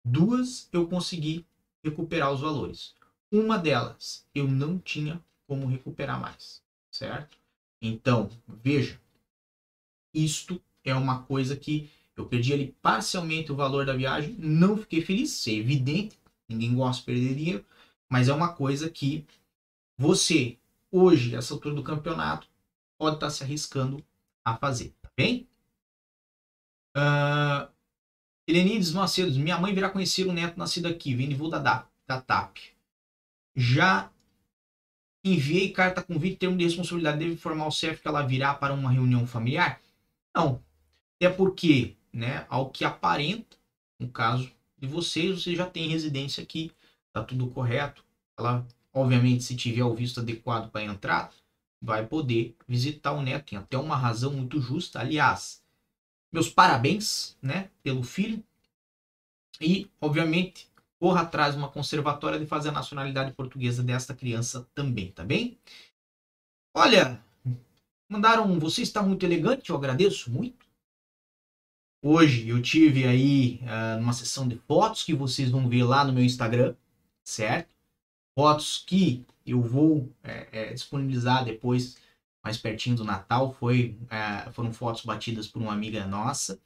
Duas 0.04 0.70
eu 0.72 0.88
consegui 0.88 1.46
recuperar 1.84 2.32
os 2.32 2.42
valores. 2.42 2.96
Uma 3.32 3.58
delas 3.58 4.26
eu 4.34 4.48
não 4.48 4.78
tinha 4.80 5.22
como 5.48 5.68
recuperar 5.68 6.20
mais, 6.20 6.62
certo? 6.92 7.38
Então, 7.82 8.30
veja, 8.48 9.00
isto 10.14 10.62
é 10.84 10.96
uma 10.96 11.24
coisa 11.24 11.56
que 11.56 11.90
eu 12.16 12.26
perdi 12.26 12.54
ali 12.54 12.76
parcialmente 12.82 13.52
o 13.52 13.56
valor 13.56 13.86
da 13.86 13.96
viagem, 13.96 14.36
não 14.40 14.78
fiquei 14.78 15.02
feliz, 15.02 15.46
é 15.48 15.52
evidente, 15.52 16.18
ninguém 16.48 16.74
gosta 16.74 17.02
de 17.02 17.06
perder 17.06 17.36
dinheiro, 17.36 17.66
mas 18.10 18.30
é 18.30 18.34
uma 18.34 18.54
coisa 18.54 18.90
que 18.90 19.26
você, 19.98 20.58
hoje, 20.92 21.36
essa 21.36 21.54
altura 21.54 21.76
do 21.76 21.84
campeonato, 21.84 22.48
pode 22.98 23.18
estar 23.18 23.30
se 23.30 23.44
arriscando 23.44 24.04
a 24.44 24.56
fazer, 24.56 24.94
tá 25.02 25.10
bem? 25.16 25.48
Uh, 26.96 27.70
Helenides 28.48 28.92
Macedo, 28.92 29.38
minha 29.40 29.60
mãe 29.60 29.74
virá 29.74 29.90
conhecer 29.90 30.28
um 30.28 30.32
neto 30.32 30.58
nascido 30.58 30.88
aqui, 30.88 31.16
voo 31.36 31.50
da, 31.50 31.88
da 32.08 32.22
TAP. 32.22 32.58
Já 33.56 34.12
enviei 35.24 35.72
carta 35.72 36.04
convite, 36.04 36.38
termo 36.38 36.56
de 36.56 36.64
responsabilidade, 36.64 37.18
deve 37.18 37.34
informar 37.34 37.68
o 37.68 37.72
CEF 37.72 38.02
que 38.02 38.08
ela 38.08 38.22
virá 38.22 38.54
para 38.54 38.74
uma 38.74 38.92
reunião 38.92 39.26
familiar? 39.26 39.82
Não. 40.36 40.64
É 41.20 41.30
porque, 41.30 41.96
né, 42.14 42.46
ao 42.50 42.70
que 42.70 42.86
aparenta, 42.86 43.58
no 44.00 44.10
caso 44.10 44.52
de 44.78 44.88
vocês, 44.88 45.42
você 45.42 45.56
já 45.56 45.66
tem 45.66 45.90
residência 45.90 46.44
aqui, 46.44 46.72
tá 47.12 47.24
tudo 47.24 47.48
correto. 47.48 48.04
Ela, 48.38 48.66
obviamente, 48.94 49.44
se 49.44 49.56
tiver 49.56 49.84
o 49.84 49.96
visto 49.96 50.20
adequado 50.20 50.70
para 50.70 50.84
entrar, 50.84 51.34
vai 51.82 52.06
poder 52.06 52.56
visitar 52.68 53.14
o 53.14 53.22
neto. 53.22 53.50
Tem 53.50 53.58
até 53.58 53.78
uma 53.78 53.96
razão 53.96 54.34
muito 54.34 54.62
justa. 54.62 55.00
Aliás, 55.00 55.64
meus 56.36 56.50
parabéns, 56.50 57.36
né, 57.42 57.70
pelo 57.82 58.04
filho. 58.04 58.44
E, 59.60 59.90
obviamente, 60.00 60.68
corra 61.00 61.22
atrás 61.22 61.54
de 61.54 61.58
uma 61.58 61.70
conservatória 61.70 62.38
de 62.38 62.46
fazer 62.46 62.70
a 62.70 62.74
nacionalidade 62.74 63.32
portuguesa 63.34 63.82
desta 63.82 64.14
criança 64.14 64.68
também, 64.76 65.12
tá 65.12 65.24
bem? 65.24 65.58
Olha, 66.76 67.24
Mandaram, 68.08 68.60
você 68.60 68.84
está 68.84 69.02
muito 69.02 69.26
elegante, 69.26 69.70
eu 69.70 69.76
agradeço 69.76 70.30
muito. 70.30 70.66
Hoje 72.04 72.48
eu 72.48 72.62
tive 72.62 73.08
aí 73.08 73.60
uh, 73.64 74.00
uma 74.00 74.14
sessão 74.14 74.48
de 74.48 74.58
fotos 74.58 75.04
que 75.04 75.14
vocês 75.14 75.50
vão 75.50 75.68
ver 75.68 75.84
lá 75.84 76.04
no 76.04 76.14
meu 76.14 76.24
Instagram, 76.24 76.76
certo? 77.24 77.74
Fotos 78.38 78.84
que 78.86 79.26
eu 79.44 79.60
vou 79.60 80.08
é, 80.24 80.48
é, 80.52 80.74
disponibilizar 80.74 81.44
depois, 81.44 81.98
mais 82.46 82.60
pertinho 82.60 82.96
do 82.96 83.04
Natal. 83.04 83.52
Foi, 83.54 83.98
é, 84.08 84.52
foram 84.52 84.72
fotos 84.72 85.04
batidas 85.04 85.48
por 85.48 85.60
uma 85.60 85.74
amiga 85.74 86.06
nossa, 86.06 86.62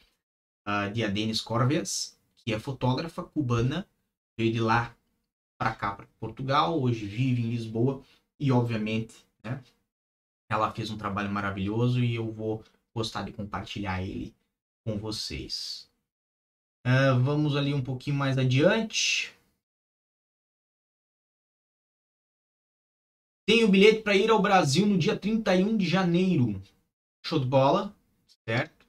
uh, 0.67 0.91
de 0.91 1.05
Adenis 1.05 1.39
Corvias, 1.39 2.19
que 2.35 2.53
é 2.53 2.59
fotógrafa 2.59 3.23
cubana, 3.23 3.87
veio 4.37 4.51
de 4.51 4.59
lá 4.59 4.93
para 5.57 5.73
cá, 5.73 5.93
para 5.93 6.05
Portugal, 6.19 6.81
hoje 6.81 7.05
vive 7.05 7.41
em 7.41 7.51
Lisboa 7.51 8.01
e, 8.37 8.51
obviamente, 8.51 9.25
né, 9.41 9.63
ela 10.49 10.69
fez 10.71 10.89
um 10.89 10.97
trabalho 10.97 11.31
maravilhoso 11.31 12.03
e 12.03 12.15
eu 12.15 12.29
vou 12.29 12.61
gostar 12.93 13.23
de 13.23 13.31
compartilhar 13.31 14.01
ele 14.01 14.35
com 14.83 14.97
vocês. 14.97 15.89
Uh, 16.85 17.19
vamos 17.21 17.55
ali 17.55 17.73
um 17.73 17.81
pouquinho 17.81 18.17
mais 18.17 18.37
adiante. 18.37 19.33
Tenho 23.49 23.65
o 23.65 23.71
bilhete 23.71 24.03
para 24.03 24.15
ir 24.15 24.29
ao 24.29 24.39
Brasil 24.39 24.85
no 24.85 24.95
dia 24.95 25.17
31 25.17 25.75
de 25.75 25.89
janeiro. 25.89 26.61
Show 27.25 27.39
de 27.39 27.47
bola, 27.47 27.95
certo? 28.47 28.85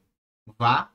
Vá. 0.59 0.91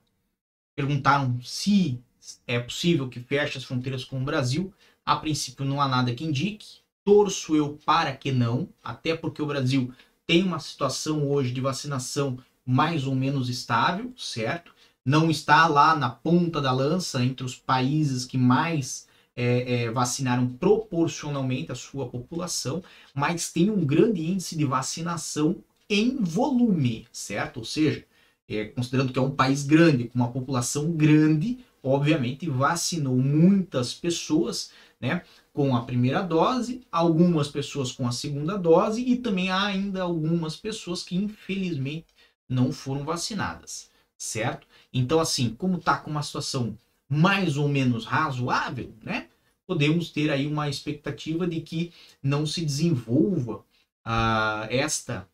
Perguntaram 0.75 1.41
se 1.41 1.99
é 2.45 2.59
possível 2.59 3.09
que 3.09 3.19
feche 3.19 3.57
as 3.57 3.63
fronteiras 3.63 4.03
com 4.03 4.21
o 4.21 4.23
Brasil. 4.23 4.71
A 5.03 5.15
princípio 5.15 5.65
não 5.65 5.81
há 5.81 5.87
nada 5.87 6.13
que 6.13 6.23
indique. 6.23 6.81
Torço 7.03 7.55
eu 7.55 7.79
para 7.83 8.15
que 8.15 8.31
não, 8.31 8.69
até 8.83 9.17
porque 9.17 9.41
o 9.41 9.47
Brasil 9.47 9.91
tem 10.27 10.43
uma 10.43 10.59
situação 10.59 11.27
hoje 11.27 11.51
de 11.51 11.59
vacinação 11.59 12.37
mais 12.63 13.07
ou 13.07 13.15
menos 13.15 13.49
estável, 13.49 14.13
certo? 14.15 14.75
Não 15.03 15.27
está 15.27 15.67
lá 15.67 15.95
na 15.95 16.11
ponta 16.11 16.61
da 16.61 16.71
lança 16.71 17.25
entre 17.25 17.43
os 17.43 17.55
países 17.55 18.25
que 18.25 18.37
mais 18.37 19.04
é, 19.35 19.83
é, 19.83 19.91
vacinaram 19.91 20.47
proporcionalmente 20.47 21.71
a 21.71 21.75
sua 21.75 22.07
população, 22.07 22.83
mas 23.13 23.51
tem 23.51 23.69
um 23.69 23.85
grande 23.85 24.25
índice 24.25 24.55
de 24.57 24.65
vacinação 24.65 25.57
em 25.89 26.17
volume, 26.17 27.07
certo? 27.11 27.57
Ou 27.57 27.65
seja, 27.65 28.05
é, 28.47 28.65
considerando 28.65 29.11
que 29.11 29.19
é 29.19 29.21
um 29.21 29.35
país 29.35 29.63
grande, 29.63 30.05
com 30.05 30.19
uma 30.19 30.31
população 30.31 30.91
grande, 30.91 31.59
obviamente 31.83 32.49
vacinou 32.49 33.17
muitas 33.17 33.93
pessoas, 33.93 34.71
né? 34.99 35.23
Com 35.53 35.75
a 35.75 35.83
primeira 35.83 36.21
dose, 36.21 36.81
algumas 36.91 37.47
pessoas 37.47 37.91
com 37.91 38.07
a 38.07 38.11
segunda 38.11 38.57
dose 38.57 39.01
e 39.01 39.17
também 39.17 39.49
há 39.49 39.65
ainda 39.65 40.01
algumas 40.01 40.55
pessoas 40.55 41.03
que 41.03 41.15
infelizmente 41.15 42.07
não 42.47 42.71
foram 42.71 43.03
vacinadas, 43.03 43.89
certo? 44.17 44.67
Então, 44.93 45.19
assim, 45.19 45.49
como 45.57 45.77
está 45.77 45.97
com 45.97 46.11
uma 46.11 46.23
situação 46.23 46.77
mais 47.15 47.57
ou 47.57 47.67
menos 47.67 48.05
razoável, 48.05 48.93
né? 49.01 49.29
Podemos 49.65 50.09
ter 50.09 50.29
aí 50.29 50.45
uma 50.45 50.69
expectativa 50.69 51.47
de 51.47 51.61
que 51.61 51.91
não 52.21 52.45
se 52.45 52.63
desenvolva 52.63 53.65
uh, 54.05 54.67
esta, 54.69 55.27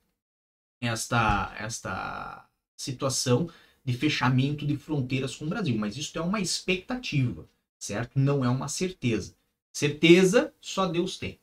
esta, 0.80 1.54
esta 1.58 2.48
situação 2.78 3.50
de 3.84 3.94
fechamento 3.94 4.66
de 4.66 4.78
fronteiras 4.78 5.36
com 5.36 5.46
o 5.46 5.50
Brasil. 5.50 5.78
Mas 5.78 5.98
isso 5.98 6.18
é 6.18 6.22
uma 6.22 6.40
expectativa, 6.40 7.50
certo? 7.78 8.18
Não 8.18 8.46
é 8.46 8.50
uma 8.50 8.68
certeza. 8.68 9.36
Certeza 9.74 10.54
só 10.62 10.86
Deus 10.86 11.18
tem. 11.18 11.40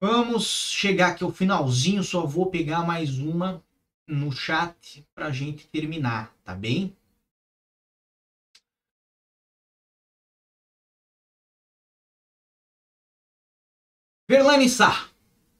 Vamos 0.00 0.70
chegar 0.70 1.12
aqui 1.12 1.22
ao 1.22 1.32
finalzinho, 1.32 2.02
só 2.02 2.26
vou 2.26 2.50
pegar 2.50 2.84
mais 2.84 3.18
uma 3.18 3.62
no 4.06 4.32
chat 4.32 5.06
para 5.14 5.26
a 5.26 5.30
gente 5.30 5.66
terminar, 5.68 6.34
tá 6.44 6.54
bem? 6.54 6.96
Verlane 14.32 14.66
Sá, 14.66 15.10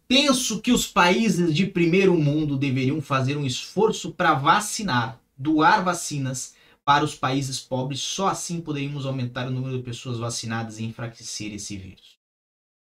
penso 0.09 0.63
que 0.63 0.73
os 0.73 0.87
países 0.87 1.55
de 1.55 1.67
primeiro 1.67 2.19
mundo 2.19 2.57
deveriam 2.57 3.03
fazer 3.03 3.37
um 3.37 3.45
esforço 3.45 4.13
para 4.13 4.33
vacinar, 4.33 5.21
doar 5.37 5.85
vacinas 5.85 6.55
para 6.83 7.05
os 7.05 7.15
países 7.15 7.61
pobres, 7.61 8.01
só 8.01 8.29
assim 8.29 8.63
poderíamos 8.63 9.05
aumentar 9.05 9.47
o 9.47 9.51
número 9.51 9.77
de 9.77 9.83
pessoas 9.83 10.19
vacinadas 10.19 10.79
e 10.79 10.85
enfraquecer 10.85 11.53
esse 11.53 11.77
vírus. 11.77 12.17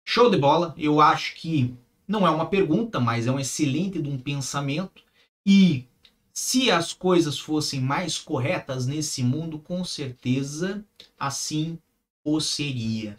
Show 0.07 0.31
de 0.31 0.37
bola, 0.37 0.73
eu 0.79 1.01
acho 1.01 1.35
que 1.35 1.75
não 2.07 2.25
é 2.25 2.31
uma 2.31 2.47
pergunta, 2.47 3.01
mas 3.01 3.27
é 3.27 3.33
um 3.33 3.41
excelente 3.41 4.01
de 4.01 4.09
um 4.09 4.17
pensamento 4.17 5.03
e 5.45 5.85
se 6.33 6.71
as 6.71 6.93
coisas 6.93 7.41
fossem 7.41 7.81
mais 7.81 8.19
corretas 8.19 8.87
nesse 8.87 9.21
mundo, 9.25 9.59
com 9.59 9.85
certeza 9.85 10.85
assim 11.19 11.77
o 12.25 12.39
seria. 12.39 13.17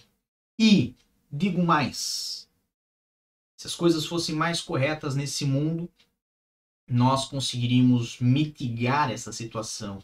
E 0.58 0.96
digo 1.30 1.62
mais, 1.62 2.43
se 3.64 3.68
as 3.68 3.76
coisas 3.76 4.06
fossem 4.06 4.36
mais 4.36 4.60
corretas 4.60 5.16
nesse 5.16 5.46
mundo, 5.46 5.90
nós 6.86 7.30
conseguiríamos 7.30 8.20
mitigar 8.20 9.10
essa 9.10 9.32
situação 9.32 10.04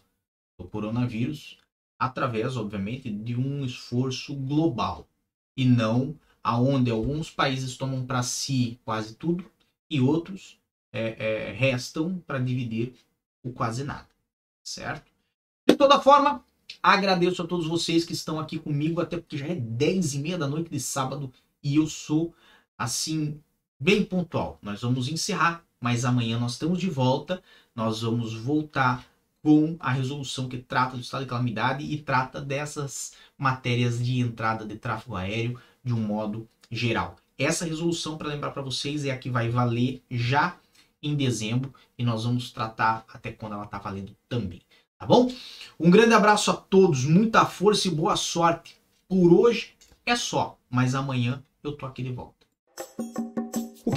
do 0.57 0.65
coronavírus 0.65 1.57
através, 1.99 2.55
obviamente, 2.55 3.11
de 3.11 3.35
um 3.35 3.65
esforço 3.65 4.33
global 4.33 5.09
e 5.57 5.65
não 5.65 6.17
aonde 6.41 6.89
alguns 6.89 7.29
países 7.29 7.75
tomam 7.75 8.05
para 8.05 8.23
si 8.23 8.79
quase 8.85 9.15
tudo 9.15 9.43
e 9.89 9.99
outros 9.99 10.57
é, 10.93 11.49
é, 11.49 11.51
restam 11.51 12.17
para 12.25 12.39
dividir 12.39 12.93
o 13.43 13.51
quase 13.51 13.83
nada, 13.83 14.07
certo? 14.63 15.11
De 15.67 15.75
toda 15.75 15.99
forma, 15.99 16.45
agradeço 16.81 17.41
a 17.41 17.45
todos 17.45 17.67
vocês 17.67 18.05
que 18.05 18.13
estão 18.13 18.39
aqui 18.39 18.57
comigo, 18.57 19.01
até 19.01 19.17
porque 19.17 19.37
já 19.37 19.47
é 19.47 19.55
10 19.55 20.13
e 20.13 20.19
meia 20.19 20.37
da 20.37 20.47
noite 20.47 20.69
de 20.69 20.79
sábado 20.79 21.29
e 21.61 21.75
eu 21.75 21.87
sou, 21.87 22.33
assim, 22.77 23.43
bem 23.79 24.03
pontual. 24.03 24.59
Nós 24.61 24.81
vamos 24.81 25.07
encerrar, 25.07 25.63
mas 25.79 26.03
amanhã 26.03 26.37
nós 26.37 26.53
estamos 26.53 26.79
de 26.79 26.89
volta, 26.89 27.41
nós 27.73 28.01
vamos 28.01 28.33
voltar 28.33 29.05
com 29.41 29.77
a 29.79 29.91
resolução 29.91 30.49
que 30.49 30.57
trata 30.57 30.97
do 30.97 31.01
estado 31.01 31.23
de 31.23 31.29
calamidade 31.29 31.85
e 31.85 31.97
trata 31.97 32.41
dessas 32.41 33.13
matérias 33.37 34.03
de 34.03 34.19
entrada 34.19 34.65
de 34.65 34.75
tráfego 34.75 35.15
aéreo 35.15 35.59
de 35.83 35.93
um 35.93 36.01
modo 36.01 36.47
geral. 36.69 37.15
Essa 37.37 37.63
resolução, 37.63 38.17
para 38.17 38.27
lembrar 38.27 38.51
para 38.51 38.61
vocês, 38.61 39.05
é 39.05 39.11
a 39.11 39.17
que 39.17 39.29
vai 39.29 39.49
valer 39.49 40.03
já 40.11 40.57
em 41.01 41.15
dezembro 41.15 41.73
e 41.97 42.03
nós 42.03 42.25
vamos 42.25 42.51
tratar 42.51 43.05
até 43.07 43.31
quando 43.31 43.53
ela 43.53 43.63
está 43.63 43.77
valendo 43.77 44.13
também. 44.27 44.61
Tá 44.97 45.05
bom? 45.05 45.31
Um 45.79 45.89
grande 45.89 46.13
abraço 46.13 46.51
a 46.51 46.55
todos, 46.55 47.05
muita 47.05 47.45
força 47.45 47.87
e 47.87 47.91
boa 47.91 48.17
sorte. 48.17 48.75
Por 49.07 49.31
hoje 49.31 49.73
é 50.05 50.17
só, 50.17 50.59
mas 50.69 50.93
amanhã 50.93 51.41
eu 51.63 51.71
tô 51.71 51.85
aqui 51.85 52.03
de 52.03 52.11
volta. 52.11 52.45